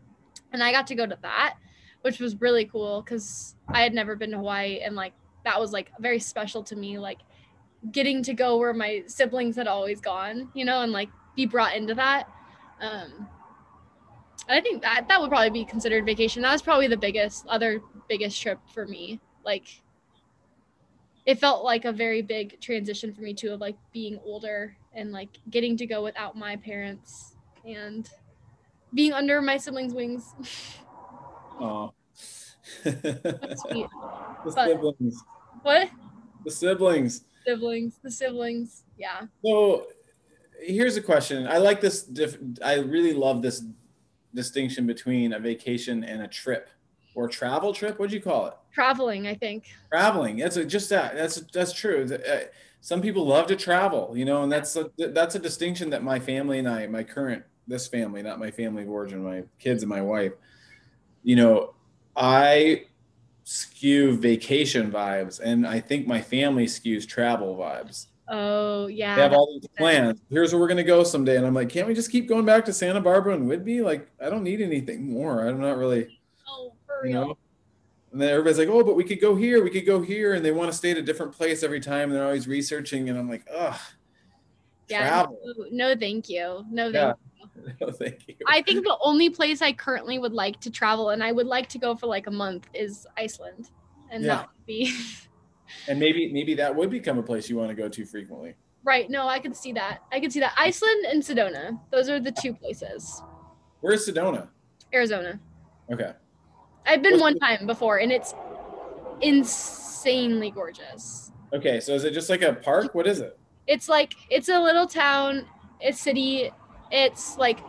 [0.53, 1.57] and i got to go to that
[2.03, 5.13] which was really cool because i had never been to hawaii and like
[5.45, 7.19] that was like very special to me like
[7.93, 11.77] getting to go where my siblings had always gone, you know, and like be brought
[11.77, 12.29] into that.
[12.81, 13.29] Um,
[14.49, 16.43] I think that that would probably be considered vacation.
[16.43, 19.21] That was probably the biggest other biggest trip for me.
[19.45, 19.83] Like
[21.27, 25.13] it felt like a very big transition for me too of like being older and
[25.13, 27.35] like getting to go without my parents
[27.67, 28.09] and
[28.95, 30.35] being under my siblings' wings.
[31.61, 31.93] Oh.
[32.85, 35.23] The But- siblings.
[35.63, 35.91] what?
[36.45, 37.25] The siblings.
[37.47, 38.85] Siblings, the siblings.
[38.99, 39.23] Yeah.
[39.45, 39.87] So
[40.61, 41.47] here's a question.
[41.49, 42.03] I like this.
[42.03, 43.65] Diff- I really love this
[44.35, 46.69] distinction between a vacation and a trip
[47.15, 47.99] or travel trip.
[47.99, 48.55] What'd you call it?
[48.73, 49.65] Traveling, I think.
[49.91, 50.37] Traveling.
[50.37, 51.15] That's a, just that.
[51.17, 52.07] That's that's true.
[52.13, 52.41] Uh,
[52.81, 56.21] Some people love to travel, you know, and that's a, that's a distinction that my
[56.21, 59.91] family and I, my current this family, not my family of origin, my kids and
[59.91, 60.33] my wife,
[61.23, 61.75] you know,
[62.17, 62.87] I
[63.45, 68.07] skew vacation vibes, and I think my family skews travel vibes.
[68.31, 69.15] Oh yeah.
[69.15, 70.21] They have all these plans.
[70.29, 72.65] Here's where we're gonna go someday, and I'm like, can't we just keep going back
[72.67, 73.83] to Santa Barbara and Whidbey?
[73.83, 75.47] Like, I don't need anything more.
[75.47, 77.27] I'm not really, Oh, for you real.
[77.29, 77.39] know.
[78.13, 80.43] And then everybody's like, oh, but we could go here, we could go here, and
[80.45, 82.09] they want to stay at a different place every time.
[82.09, 83.79] And they're always researching, and I'm like, ugh,
[84.89, 85.01] Yeah.
[85.01, 85.39] travel.
[85.71, 86.65] No, no, thank you.
[86.71, 87.09] No, thank Yeah.
[87.09, 87.15] you.
[87.81, 88.35] no, thank you.
[88.47, 91.69] I think the only place I currently would like to travel, and I would like
[91.71, 93.71] to go for like a month, is Iceland,
[94.11, 94.37] and Yeah.
[94.37, 94.95] that would be
[95.89, 98.55] and maybe maybe that would become a place you want to go to frequently.
[98.85, 99.11] right.
[99.11, 99.99] No, I could see that.
[100.13, 100.55] I could see that.
[100.57, 101.79] Iceland and Sedona.
[101.91, 103.23] Those are the two places.
[103.81, 104.49] Where's Sedona?
[104.95, 105.39] Arizona.
[105.93, 106.13] Okay.
[106.87, 108.35] I've been What's one the- time before, and it's
[109.21, 111.33] insanely gorgeous.
[111.53, 111.81] Okay.
[111.81, 112.95] So is it just like a park?
[112.95, 113.39] What is it?
[113.67, 115.45] it's like it's a little town
[115.83, 116.51] a city
[116.91, 117.61] it's like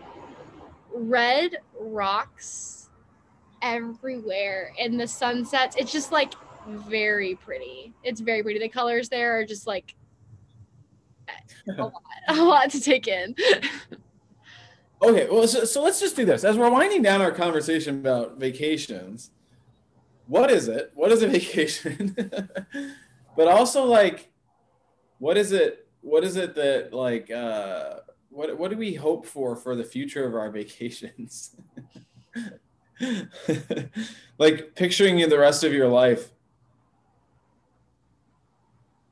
[0.94, 2.90] red rocks
[3.62, 6.34] everywhere and the sunsets it's just like
[6.68, 9.96] very pretty it's very pretty the colors there are just like
[11.78, 11.94] a lot,
[12.30, 13.36] a lot to take in
[15.02, 16.44] Okay, well, so, so let's just do this.
[16.44, 19.32] As we're winding down our conversation about vacations,
[20.28, 20.92] what is it?
[20.94, 22.16] What is a vacation?
[23.38, 24.30] but also, like,
[25.20, 25.88] what is it?
[26.02, 28.00] What is it that, like, uh,
[28.30, 31.56] what what do we hope for for the future of our vacations?
[34.38, 36.32] like picturing you the rest of your life.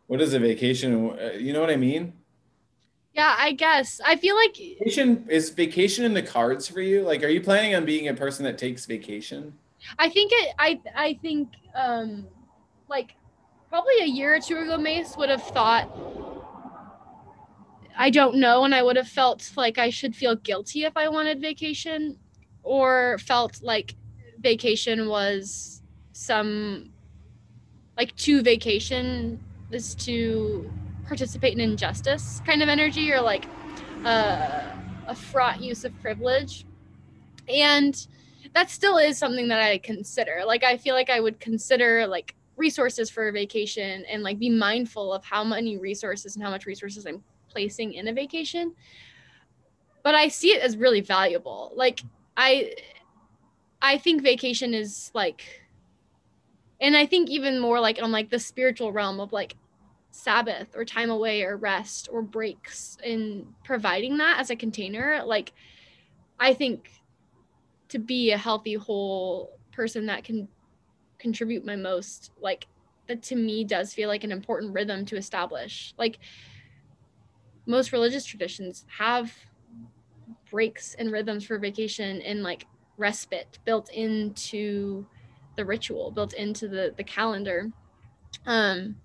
[0.07, 1.11] What is a vacation?
[1.19, 2.13] Uh, You know what I mean?
[3.13, 3.99] Yeah, I guess.
[4.05, 7.01] I feel like Vacation is vacation in the cards for you?
[7.01, 9.57] Like, are you planning on being a person that takes vacation?
[9.97, 12.27] I think it I I think um
[12.87, 13.15] like
[13.69, 15.89] probably a year or two ago Mace would have thought
[17.97, 21.09] I don't know and I would have felt like I should feel guilty if I
[21.09, 22.17] wanted vacation
[22.63, 23.95] or felt like
[24.39, 25.81] vacation was
[26.11, 26.91] some
[27.97, 30.71] like to vacation is to
[31.07, 33.45] participate in injustice kind of energy or like
[34.05, 34.61] uh,
[35.07, 36.65] a fraught use of privilege
[37.49, 38.07] and
[38.53, 40.41] that still is something that I consider.
[40.45, 44.49] Like I feel like I would consider like resources for a vacation and like be
[44.49, 47.23] mindful of how many resources and how much resources I'm
[47.57, 48.75] placing in a vacation.
[50.03, 51.71] But I see it as really valuable.
[51.75, 52.01] Like
[52.37, 52.75] I
[53.81, 55.43] I think vacation is like
[56.79, 59.55] and I think even more like on like the spiritual realm of like
[60.11, 65.51] Sabbath or time away or rest or breaks in providing that as a container, like
[66.39, 66.91] I think
[67.89, 70.47] to be a healthy whole person that can
[71.17, 72.67] contribute my most like
[73.07, 76.19] that to me does feel like an important rhythm to establish like
[77.67, 79.31] most religious traditions have
[80.49, 82.65] breaks and rhythms for vacation and like
[82.97, 85.05] respite built into
[85.55, 87.71] the ritual built into the the calendar.
[88.45, 88.95] Um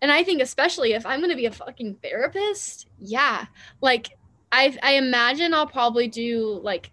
[0.00, 3.46] and i think especially if i'm going to be a fucking therapist yeah.
[3.80, 4.10] Like
[4.50, 6.90] i i imagine i'll probably do like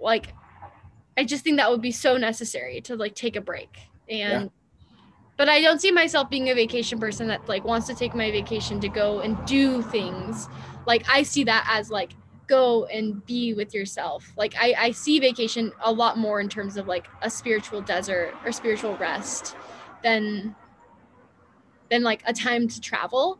[0.00, 0.34] like
[1.16, 3.76] I just think that would be so necessary to like take a break
[4.08, 4.50] and
[5.38, 8.30] but I don't see myself being a vacation person that like wants to take my
[8.30, 10.48] vacation to go and do things.
[10.84, 12.12] Like I see that as like
[12.48, 14.32] go and be with yourself.
[14.36, 18.34] Like I, I see vacation a lot more in terms of like a spiritual desert
[18.44, 19.56] or spiritual rest
[20.02, 20.56] than
[21.88, 23.38] than like a time to travel.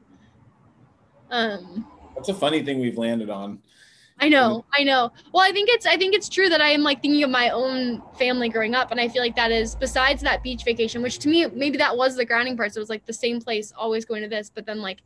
[1.33, 1.85] Um
[2.15, 3.61] That's a funny thing we've landed on.
[4.21, 5.13] I know, I know.
[5.33, 7.51] Well, I think it's I think it's true that I am like thinking of my
[7.51, 11.19] own family growing up, and I feel like that is besides that beach vacation, which
[11.21, 12.75] to me maybe that was the grounding part.
[12.75, 14.51] So it was like the same place, always going to this.
[14.51, 15.03] But then like,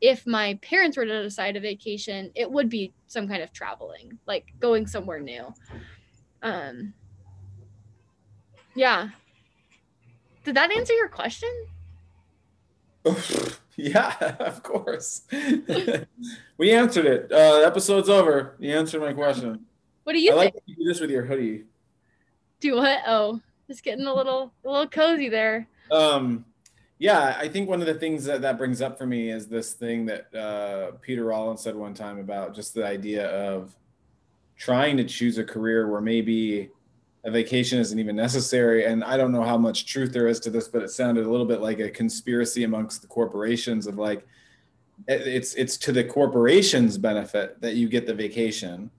[0.00, 4.18] if my parents were to decide a vacation, it would be some kind of traveling,
[4.26, 5.52] like going somewhere new.
[6.42, 6.94] Um.
[8.74, 9.08] Yeah.
[10.44, 11.50] Did that answer your question?
[13.76, 15.22] yeah, of course.
[16.58, 17.32] we answered it.
[17.32, 18.56] Uh, episode's over.
[18.58, 19.66] You answered my question.
[20.04, 20.54] What do you I think?
[20.54, 21.64] like you do this with your hoodie.
[22.60, 23.00] Do what?
[23.06, 25.68] Oh, just getting a little a little cozy there.
[25.90, 26.44] Um,
[26.98, 29.72] yeah, I think one of the things that that brings up for me is this
[29.72, 33.74] thing that uh, Peter Rollins said one time about just the idea of
[34.56, 36.70] trying to choose a career where maybe
[37.26, 38.84] a vacation isn't even necessary.
[38.86, 41.30] And I don't know how much truth there is to this, but it sounded a
[41.30, 44.24] little bit like a conspiracy amongst the corporations of like
[45.08, 48.90] it's it's to the corporation's benefit that you get the vacation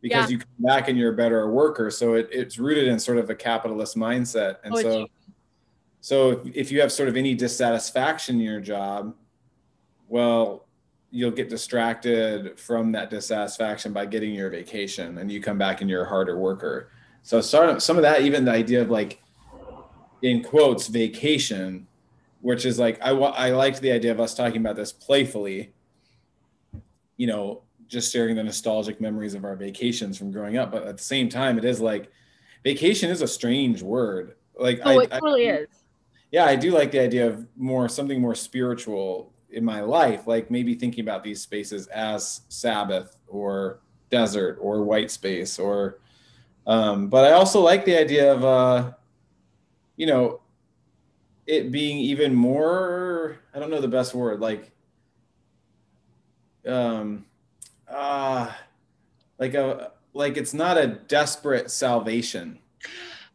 [0.00, 0.36] because Yeah.
[0.36, 1.90] you come back and you're a better worker.
[1.90, 4.58] So it, it's rooted in sort of a capitalist mindset.
[4.62, 5.06] And Oh, so
[6.00, 9.14] so if, if you have sort of any dissatisfaction in your job,
[10.08, 10.66] well,
[11.10, 15.90] you'll get distracted from that dissatisfaction by getting your vacation and you come back and
[15.90, 16.90] you're a harder worker.
[17.22, 19.20] So some, some of that, even the idea of like,
[20.22, 21.86] in quotes, vacation,
[22.40, 25.72] which is like, I, I liked the idea of us talking about this playfully,
[27.16, 30.72] you know, just sharing the nostalgic memories of our vacations from growing up.
[30.72, 32.10] But at the same time, it is like,
[32.64, 34.34] vacation is a strange word.
[34.58, 35.68] Like, Oh, I, it I- is.
[36.30, 40.50] yeah, I do like the idea of more something more spiritual in my life, like
[40.50, 45.98] maybe thinking about these spaces as Sabbath or desert or white space or
[46.66, 48.92] um but I also like the idea of uh
[49.96, 50.40] you know
[51.46, 54.70] it being even more I don't know the best word like
[56.66, 57.26] um
[57.88, 58.52] uh
[59.38, 62.58] like a like it's not a desperate salvation.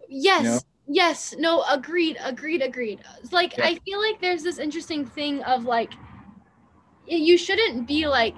[0.08, 0.44] Yes.
[0.44, 0.60] know?
[0.88, 1.36] Yes.
[1.38, 2.18] No, agreed.
[2.24, 2.62] Agreed.
[2.62, 3.00] Agreed.
[3.32, 3.66] Like Yeah.
[3.66, 5.94] I feel like there's this interesting thing of like
[7.08, 8.36] you shouldn't be like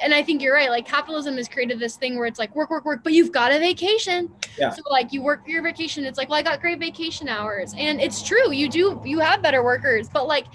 [0.00, 0.70] and I think you're right.
[0.70, 3.52] Like capitalism has created this thing where it's like work, work, work, but you've got
[3.52, 4.32] a vacation.
[4.58, 4.70] Yeah.
[4.70, 6.04] So like you work for your vacation.
[6.04, 7.74] It's like, well, I got great vacation hours.
[7.76, 8.52] And it's true.
[8.52, 10.46] You do you have better workers, but like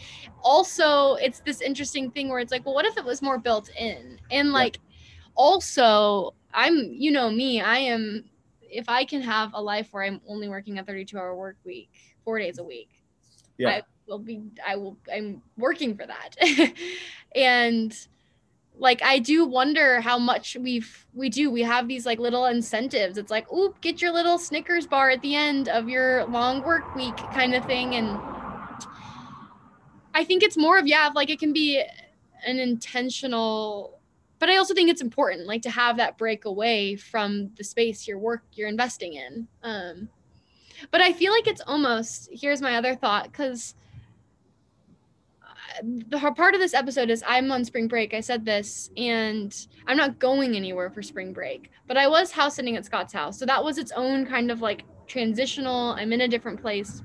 [0.41, 3.69] also it's this interesting thing where it's like, well, what if it was more built
[3.79, 4.19] in?
[4.31, 4.79] And like
[5.35, 8.25] also I'm you know me, I am
[8.69, 11.89] if I can have a life where I'm only working a 32 hour work week,
[12.23, 12.89] four days a week,
[13.57, 13.69] Yeah.
[13.69, 16.73] I will be, I will, I'm working for that.
[17.35, 18.07] and
[18.79, 21.49] like I do wonder how much we've we do.
[21.49, 23.17] We have these like little incentives.
[23.17, 26.95] It's like, oop, get your little Snickers bar at the end of your long work
[26.95, 27.95] week kind of thing.
[27.95, 28.19] And
[30.13, 31.83] I think it's more of yeah, like it can be
[32.45, 33.97] an intentional
[34.39, 38.07] but I also think it's important like to have that break away from the space
[38.07, 39.47] your work you're investing in.
[39.63, 40.09] Um
[40.91, 43.73] but I feel like it's almost here's my other thought because
[45.83, 48.13] the part of this episode is I'm on spring break.
[48.13, 49.55] I said this, and
[49.85, 53.37] I'm not going anywhere for spring break, but I was house sitting at Scott's house.
[53.37, 55.91] So that was its own kind of like transitional.
[55.91, 57.01] I'm in a different place.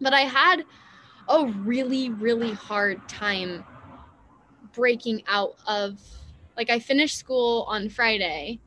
[0.00, 0.64] But I had
[1.28, 3.64] a really, really hard time
[4.72, 5.98] breaking out of
[6.56, 8.60] like I finished school on Friday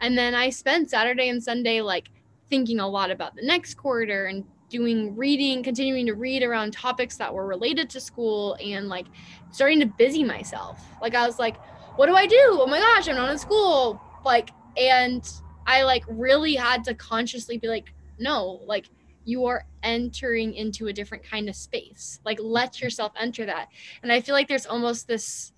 [0.00, 2.08] and then I spent Saturday and Sunday like
[2.48, 7.16] thinking a lot about the next quarter and doing reading, continuing to read around topics
[7.16, 9.06] that were related to school and like
[9.50, 10.80] starting to busy myself.
[11.00, 11.56] Like I was like,
[11.96, 12.36] what do I do?
[12.60, 14.00] Oh my gosh, I'm not in school.
[14.24, 15.28] Like, and
[15.66, 18.86] I like really had to consciously be like, no, like
[19.24, 22.20] you are entering into a different kind of space.
[22.24, 23.68] Like let yourself enter that.
[24.02, 25.52] And I feel like there's almost this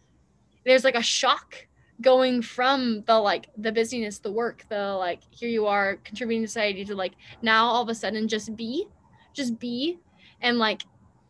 [0.64, 1.66] there's like a shock
[2.00, 6.48] going from the like the busyness, the work, the like here you are contributing to
[6.48, 8.86] society to like now all of a sudden just be
[9.32, 9.98] just be.
[10.40, 10.82] And like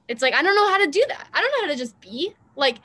[0.09, 1.29] it's like i don't know how to do that.
[1.33, 2.35] I don't know how to just be.
[2.57, 2.79] Like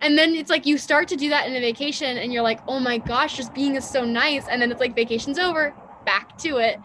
[0.00, 2.60] and then it's like you start to do that in a vacation and you're like
[2.68, 4.46] oh my gosh just being is so nice.
[4.48, 5.74] And then it's like vacation's over.
[6.04, 6.78] Back to it.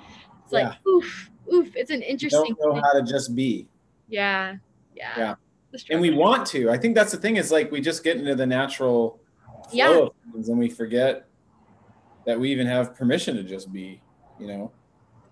[0.43, 1.75] It's like oof oof.
[1.75, 2.83] It's an interesting don't know thing.
[2.83, 3.67] how to just be.
[4.07, 4.55] yeah.
[4.95, 5.13] Yeah.
[5.17, 5.35] Yeah.
[5.91, 6.71] And we want to.
[6.71, 9.19] I think that's the thing is like we just get into the natural
[9.69, 10.41] flow Yeah.
[10.47, 11.27] and we forget
[12.25, 14.01] that we even have permission to just be,
[14.39, 14.71] you know.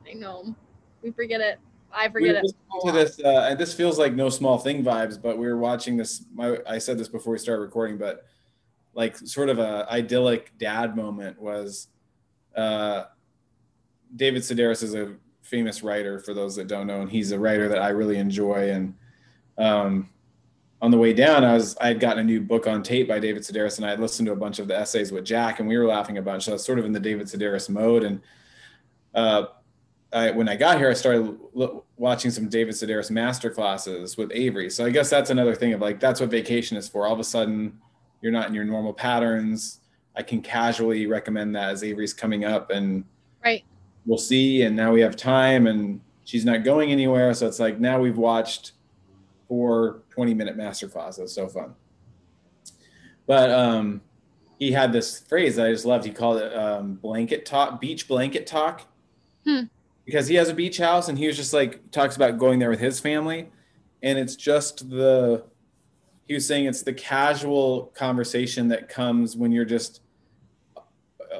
[0.07, 0.55] i know.
[1.01, 1.59] We forget it
[1.95, 4.83] i we forget were it to this uh, and this feels like no small thing
[4.83, 8.25] vibes but we were watching this my, i said this before we started recording but
[8.93, 11.87] like sort of a idyllic dad moment was
[12.55, 13.05] uh,
[14.15, 17.67] david sedaris is a famous writer for those that don't know and he's a writer
[17.67, 18.93] that i really enjoy and
[19.57, 20.09] um,
[20.81, 23.19] on the way down i was i had gotten a new book on tape by
[23.19, 25.69] david sedaris and i had listened to a bunch of the essays with jack and
[25.69, 28.03] we were laughing a bunch so i was sort of in the david sedaris mode
[28.03, 28.21] and
[29.15, 29.45] uh,
[30.15, 31.37] I, when I got here, I started
[31.97, 34.69] watching some David Sedaris master classes with Avery.
[34.69, 37.05] So I guess that's another thing of like that's what vacation is for.
[37.07, 37.79] All of a sudden,
[38.21, 39.79] you're not in your normal patterns.
[40.15, 43.03] I can casually recommend that as Avery's coming up, and
[43.43, 43.63] right
[44.05, 44.63] we'll see.
[44.63, 47.33] And now we have time, and she's not going anywhere.
[47.33, 48.73] So it's like now we've watched
[49.47, 51.33] four 20 minute master classes.
[51.33, 51.75] So fun.
[53.27, 54.01] But um,
[54.59, 56.05] he had this phrase that I just loved.
[56.05, 58.87] He called it um, blanket talk, beach blanket talk
[60.05, 62.69] because he has a beach house and he was just like talks about going there
[62.69, 63.49] with his family.
[64.03, 65.43] And it's just the
[66.27, 70.01] he was saying it's the casual conversation that comes when you're just
[70.77, 70.81] uh,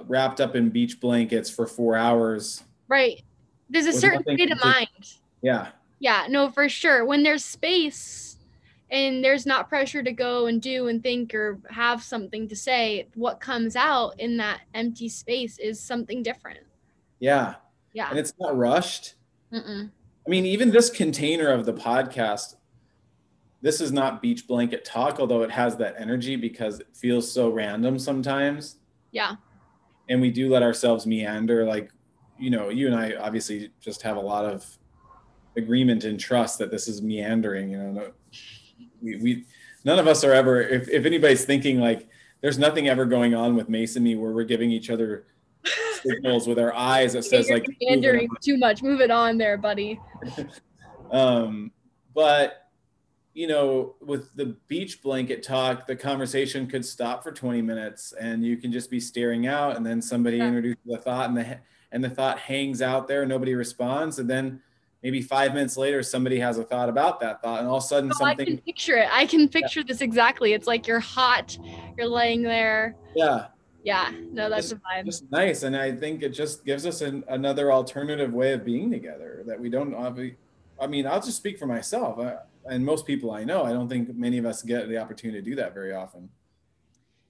[0.08, 2.64] wrapped up in beach blankets for four hours.
[2.88, 3.24] Right.
[3.70, 4.90] There's a certain state of mind.
[5.42, 5.70] Yeah.
[6.00, 7.06] Yeah, no, for sure.
[7.06, 8.38] When there's space
[8.92, 13.08] and there's not pressure to go and do and think or have something to say,
[13.16, 16.60] what comes out in that empty space is something different.
[17.20, 17.56] yeah
[17.96, 18.10] Yeah.
[18.12, 19.16] and it's not rushed
[19.52, 19.90] Mm-mm.
[20.28, 22.56] i mean even this container of the podcast
[23.62, 27.50] this is not beach blanket talk although it has that energy because it feels so
[27.50, 28.78] random sometimes
[29.12, 29.36] Yeah.
[30.10, 31.90] and we do let ourselves meander like
[32.38, 34.66] you know you and i obviously just have a lot of
[35.58, 38.12] agreement and trust that this is meandering you know
[39.02, 39.46] we, we
[39.86, 42.10] none of us are ever if, if anybody's thinking like
[42.42, 45.26] there's nothing ever going on with mason me where we're giving each other
[46.06, 48.84] signals with our eyes that says You're like meandering too much.
[48.84, 50.00] Move it on there, buddy.
[51.12, 51.72] um,
[52.14, 52.62] but
[53.34, 58.46] you know, with the beach blanket talk, the conversation could stop for 20 minutes, and
[58.46, 60.48] you can just be staring out, and then somebody Yeah.
[60.48, 61.60] introduces the thought, and the
[61.92, 64.62] and the thought hangs out there, nobody responds, and then
[65.04, 67.88] maybe five minutes later, somebody has a thought about that thought, and all of a
[67.88, 69.10] sudden, Oh, I can something, picture it.
[69.12, 70.54] I can picture this exactly.
[70.54, 71.58] It's like you're hot,
[71.98, 72.96] you're laying there.
[73.16, 73.48] yeah,
[73.86, 75.06] Yeah, no, that's a vibe.
[75.06, 78.90] just nice, and I think it just gives us an, another alternative way of being
[78.90, 79.94] together that we don't.
[80.82, 82.18] I mean, I'll just speak for myself.
[82.20, 85.40] I, and most people I know, I don't think many of us get the opportunity
[85.40, 86.30] to do that very often.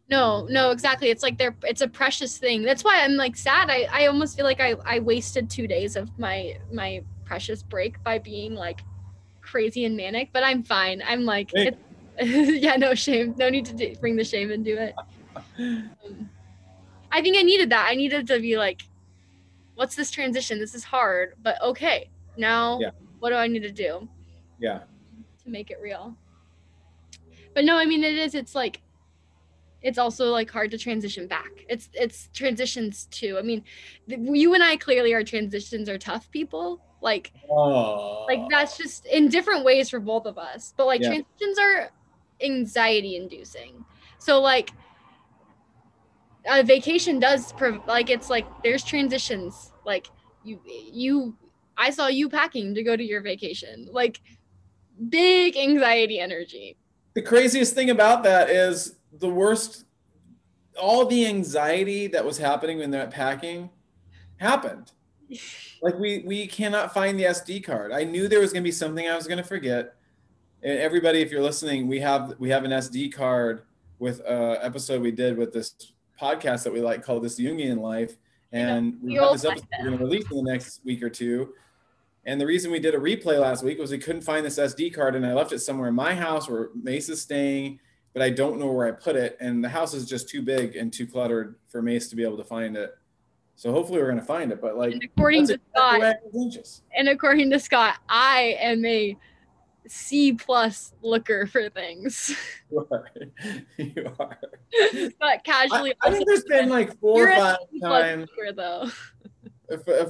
[0.10, 1.10] No, no, exactly.
[1.10, 2.64] It's like they're it's a precious thing.
[2.64, 3.70] That's why I'm like sad.
[3.70, 8.02] I, I almost feel like I, I wasted two days of my my precious break
[8.02, 8.80] by being like
[9.42, 11.04] crazy and manic, but I'm fine.
[11.06, 11.76] I'm like Hey.
[12.22, 13.36] yeah, no shame.
[13.38, 14.96] No need to do, bring the shame into it.
[15.58, 16.30] Um,
[17.16, 17.88] I think I needed that.
[17.90, 18.84] I needed to be like,
[19.76, 20.60] what's this transition?
[20.60, 22.10] This is hard, but okay.
[22.36, 22.92] Now Yeah.
[23.20, 24.08] what do I need to do?
[24.60, 24.82] Yeah.
[25.44, 26.16] to make it real.
[27.54, 28.36] But no, I mean it is.
[28.36, 28.82] It's like
[29.82, 31.52] it's also like hard to transition back.
[31.70, 33.38] It's it's transitions too.
[33.38, 33.64] I mean,
[34.10, 36.82] th- you and I clearly are transitions are tough people.
[37.02, 38.26] Like Oh.
[38.28, 40.74] like that's just in different ways for both of us.
[40.76, 41.10] But like Yeah.
[41.10, 41.92] transitions are
[42.42, 43.86] anxiety inducing.
[44.18, 44.72] So like
[46.48, 49.72] a vacation does prov- like it's like there's transitions.
[49.86, 50.08] Like
[50.44, 51.36] you you
[51.78, 53.88] I saw you packing to go to your vacation.
[53.92, 54.22] Like
[55.10, 56.78] big anxiety energy.
[57.16, 59.86] the craziest thing about that is the worst
[60.80, 63.70] all the anxiety that was happening when that packing
[64.38, 64.92] happened
[65.82, 68.72] like we we cannot find the sd card i knew there was going to be
[68.72, 69.96] something i was going to forget
[70.64, 73.64] and everybody if you're listening we have we have an sd card
[74.00, 78.18] with a episode we did with this podcast that we like called this jungian life
[78.52, 81.54] and we have this episode we're going to release in the next week or two
[82.26, 84.94] and the reason we did a replay last week was we couldn't find this SD
[84.94, 87.80] card, and I left it somewhere in my house where Mace is staying,
[88.14, 89.38] but I don't know where I put it.
[89.40, 92.38] And the house is just too big and too cluttered for Mace to be able
[92.38, 92.98] to find it.
[93.56, 94.60] So hopefully we're gonna find it.
[94.60, 96.16] But like, And according to Scott, I
[96.98, 99.16] and according to Scott, I am a
[99.88, 102.36] C plus looker for things.
[102.72, 103.06] You are.
[103.78, 104.40] You are.
[105.12, 108.52] Scott casually I, I think there's been like four You're or a five times, looker
[108.54, 108.90] though.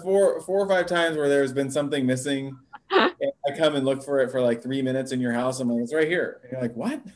[0.02, 2.58] four, four or five times where there's been something missing.
[2.92, 5.60] And I come and look for it for like three minutes in your house.
[5.60, 6.40] I'm like, it's right here.
[6.44, 7.02] And you're like, what?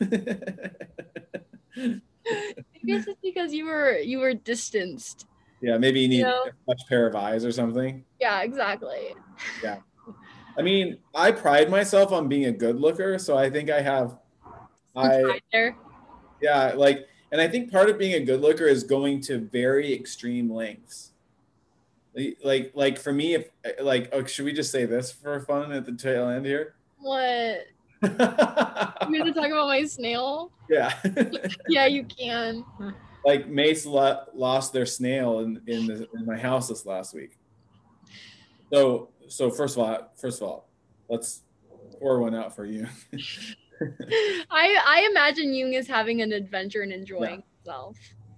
[1.76, 2.00] I
[2.84, 5.26] guess it's because you were you were distanced.
[5.62, 6.42] yeah, maybe you need know?
[6.48, 8.04] a fresh pair of eyes or something.
[8.20, 9.14] Yeah, exactly.
[10.60, 14.18] I mean, I pride myself on being a good looker, so I think I have.
[14.94, 15.40] I
[16.42, 19.94] yeah, like, and I think part of being a good looker is going to very
[19.94, 21.12] extreme lengths.
[22.44, 23.48] Like- Like, for me, if
[23.80, 26.74] like, oh, should we just say this for fun at the tail end here?
[26.98, 27.66] What?
[28.02, 30.52] You gonna talk about my snail?
[30.68, 30.92] yeah,
[31.68, 32.64] Yeah, you can.
[33.24, 37.36] like Mace lo- lost their snail in in, the, in my house this last week.
[38.72, 40.68] So, so first of all, first of all,
[41.08, 41.42] let's
[41.98, 42.86] pour one out for you.
[44.50, 47.96] I I imagine Jung is having an adventure and enjoying himself.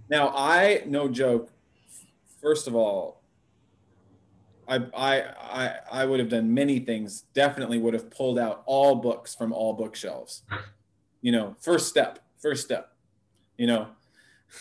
[0.09, 1.51] Now, I no joke.
[2.40, 3.22] First of all,
[4.68, 7.22] I I I I would have done many things.
[7.34, 10.43] Definitely would have pulled out all books from all bookshelves.
[11.22, 12.18] You know, first step.
[12.40, 12.93] First step.
[13.57, 13.88] You know.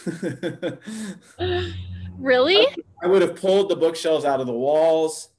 [2.21, 2.67] Really?
[3.03, 5.29] I would have pulled the bookshelves out of the walls,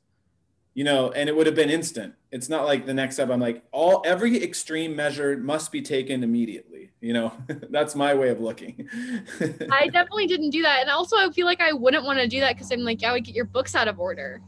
[0.74, 2.14] you know, and it would have been instant.
[2.30, 3.30] It's not like the next step.
[3.30, 6.90] I'm like, all every extreme measure must be taken immediately.
[7.00, 7.32] You know,
[7.70, 8.88] that's my way of looking.
[9.70, 10.80] I definitely didn't do that.
[10.80, 13.12] And also I feel like I wouldn't want to do that because I'm like, I
[13.12, 14.40] would get your books out of order.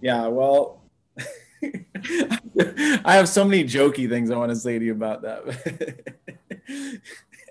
[0.00, 0.82] Yeah, well,
[1.64, 5.42] I have so many jokey things I want to say to you about that.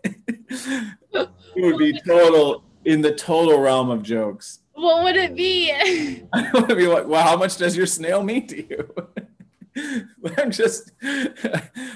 [0.06, 4.60] it would be total in the total realm of jokes.
[4.74, 5.72] What would it be?
[6.34, 8.90] I to be like, wow, how much does your snail mean to you?
[10.38, 10.92] I'm just,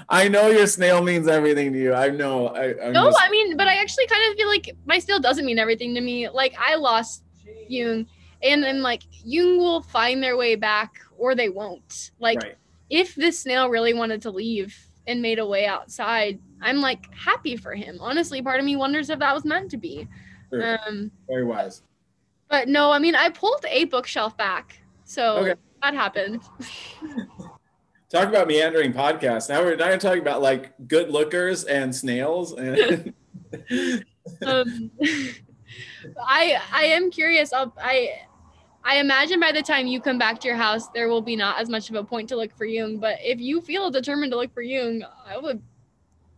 [0.09, 1.93] I know your snail means everything to you.
[1.93, 2.47] I know.
[2.47, 5.19] I, I'm no, just- I mean, but I actually kind of feel like my snail
[5.19, 6.29] doesn't mean everything to me.
[6.29, 7.23] Like I lost
[7.67, 8.07] Jung,
[8.41, 12.11] and then like Jung will find their way back, or they won't.
[12.19, 12.55] Like right.
[12.89, 14.75] if this snail really wanted to leave
[15.05, 17.97] and made a way outside, I'm like happy for him.
[17.99, 20.07] Honestly, part of me wonders if that was meant to be.
[20.49, 20.79] Sure.
[20.87, 21.83] Um, Very wise.
[22.49, 25.55] But no, I mean, I pulled a bookshelf back, so Okay.
[25.81, 26.41] that happened.
[28.09, 29.49] Talk about meandering podcast.
[29.49, 33.13] Now we're now we're talking about like good lookers and snails and
[34.45, 34.91] um,
[36.25, 37.51] I I am curious.
[37.51, 38.21] I'll, I
[38.85, 41.59] I imagine by the time you come back to your house, there will be not
[41.59, 42.97] as much of a point to look for Jung.
[42.97, 45.61] But if you feel determined to look for Jung, I would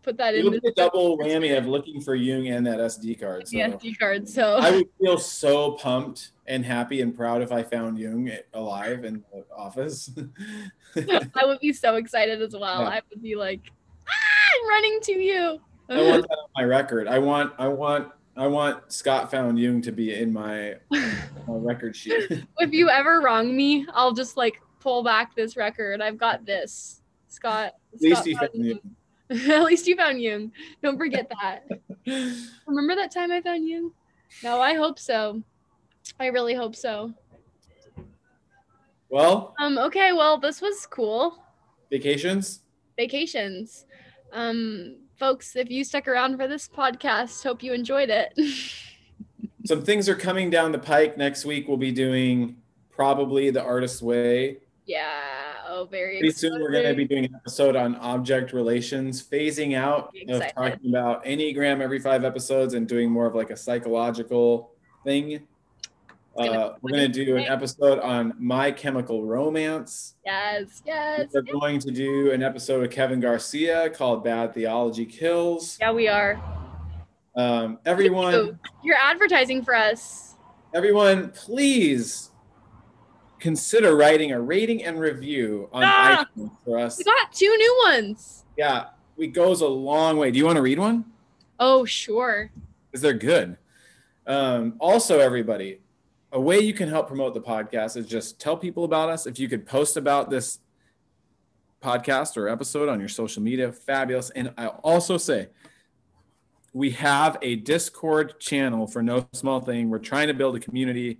[0.01, 3.47] put that it in the double whammy of looking for Jung and that SD card.
[3.47, 4.27] So SD card.
[4.27, 9.05] So I would feel so pumped and happy and proud if I found Jung alive
[9.05, 10.11] in the office.
[10.95, 12.81] I would be so excited as well.
[12.81, 12.89] Yeah.
[12.89, 13.71] I would be like,
[14.07, 14.11] ah,
[14.55, 15.59] I'm running to you.
[15.89, 17.07] I want that on my record.
[17.07, 21.07] I want I want I want Scott found Jung to be in my, my
[21.47, 22.45] record sheet.
[22.59, 26.01] if you ever wrong me, I'll just like pull back this record.
[26.01, 27.01] I've got this.
[27.27, 27.73] Scott.
[27.93, 28.95] At least Scott he found found Jung.
[29.49, 30.51] At least you found Jung.
[30.81, 31.68] Don't forget that.
[32.68, 33.91] Remember that time I found Jung?
[34.43, 35.41] No, I hope so.
[36.19, 37.14] I really hope so.
[39.10, 41.43] Well, Um, okay, well, this was cool.
[41.89, 42.61] vacations.
[42.97, 43.85] Vacations.
[44.34, 48.34] Um, folks, if you stuck around for this podcast, hope you enjoyed it.
[49.65, 51.18] Some things are coming down the pike.
[51.18, 52.57] Next week we'll be doing
[52.91, 54.57] probably the artist's way.
[54.90, 55.53] Yeah.
[55.68, 59.78] Oh very Pretty soon we're going to be doing an episode on object relations, phasing
[59.78, 64.72] out of talking about Enneagram every five episodes and doing more of like a psychological
[65.03, 65.41] thing.
[66.36, 70.16] Uh, we're going to do an episode on My Chemical Romance.
[70.26, 71.28] Yes, yes.
[71.34, 75.78] We're going to do an episode with Kevin Garcia called Bad Theology Kills.
[75.80, 76.41] Yeah, we are.
[77.36, 80.36] Um, everyone, You're advertising for us.
[80.74, 82.32] everyone, please
[83.40, 86.26] consider writing a rating and review on Ah!
[86.38, 86.98] iTunes for us.
[86.98, 88.44] We got two new ones.
[88.57, 88.88] Yeah,
[89.18, 90.32] it goes a long way.
[90.32, 91.06] Do you want to read one?
[91.60, 92.52] Oh, sure.
[92.91, 93.57] Because they're good.
[94.28, 95.80] Um, also, everybody,
[96.32, 99.26] a way you can help promote the podcast is just tell people about us.
[99.26, 100.60] If you could post about this
[101.82, 104.30] podcast or episode on your social media, fabulous.
[104.32, 105.48] And I also say,
[106.74, 109.90] we have a Discord channel for no small thing.
[109.90, 111.20] We're trying to build a community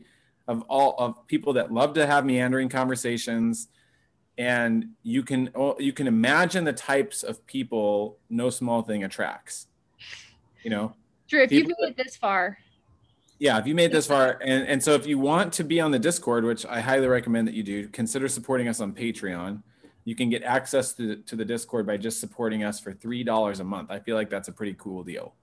[0.50, 3.68] of all of people that love to have meandering conversations.
[4.38, 9.68] And you can you can imagine the types of people no small thing attracts.
[10.64, 10.96] You know,
[11.28, 12.58] Drew, if you've made it this far,
[13.38, 14.40] yeah if you made this far.
[14.42, 17.48] And and so if you want to be on the discord which i highly recommend
[17.48, 19.62] that you do consider supporting us on patreon.
[20.06, 23.60] You can get access to, to the discord by just supporting us for three dollars
[23.60, 23.92] a month.
[23.92, 25.36] I feel like that's a pretty cool deal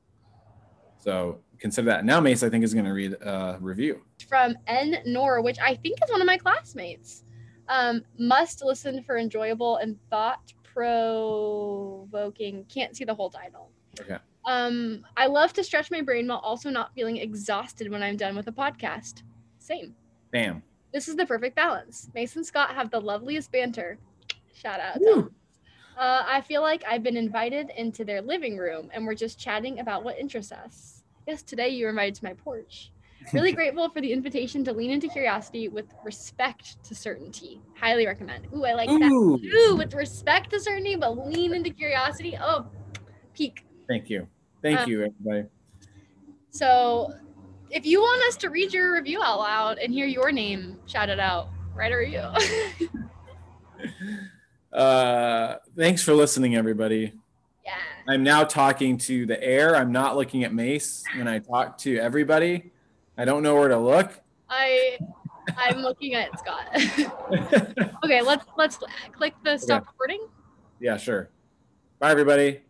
[1.06, 4.98] so consider that now mace i think is going to read a review from N
[5.06, 7.22] Nor, which I think is one of my classmates.
[7.68, 12.64] Um, must listen for enjoyable and thought provoking.
[12.68, 13.70] Can't see the whole title.
[14.00, 14.18] Okay.
[14.44, 18.36] Um, I love to stretch my brain while also not feeling exhausted when I'm done
[18.36, 19.22] with a podcast.
[19.58, 19.94] Same.
[20.30, 20.62] bam
[20.92, 22.08] This is the perfect balance.
[22.14, 23.98] Mason Scott have the loveliest banter.
[24.54, 24.98] Shout out.
[24.98, 25.32] to
[25.98, 29.80] Uh, I feel like I've been invited into their living room and we're just chatting
[29.80, 30.95] about what interests us.
[31.26, 32.92] Yes, today you were invited to my porch.
[33.32, 37.60] Really grateful for the invitation to lean into curiosity with respect to certainty.
[37.74, 38.46] Highly recommend.
[38.54, 39.10] Ooh, I like that.
[39.10, 42.38] Ooh, Ooh, with respect to certainty, but lean into curiosity.
[42.40, 42.66] Oh,
[43.34, 43.64] peak.
[43.88, 44.28] thank you
[44.62, 45.48] thank Uh, you everybody
[46.50, 47.12] So,
[47.70, 51.18] if you want us to read your review out loud and hear your name shouted
[51.18, 52.22] out, write a review.
[54.72, 57.12] uh thanks for listening everybody.
[58.08, 61.98] I'm now talking to the air i'm not looking at mace when i talk to
[61.98, 62.70] everybody
[63.18, 64.98] i don't know where to look I
[65.56, 66.66] I'm looking at Scott.
[68.04, 68.78] okay, let's let's
[69.12, 70.26] click the stop recording.
[70.80, 71.30] Yeah, sure.
[71.98, 72.60] Bye, everybody.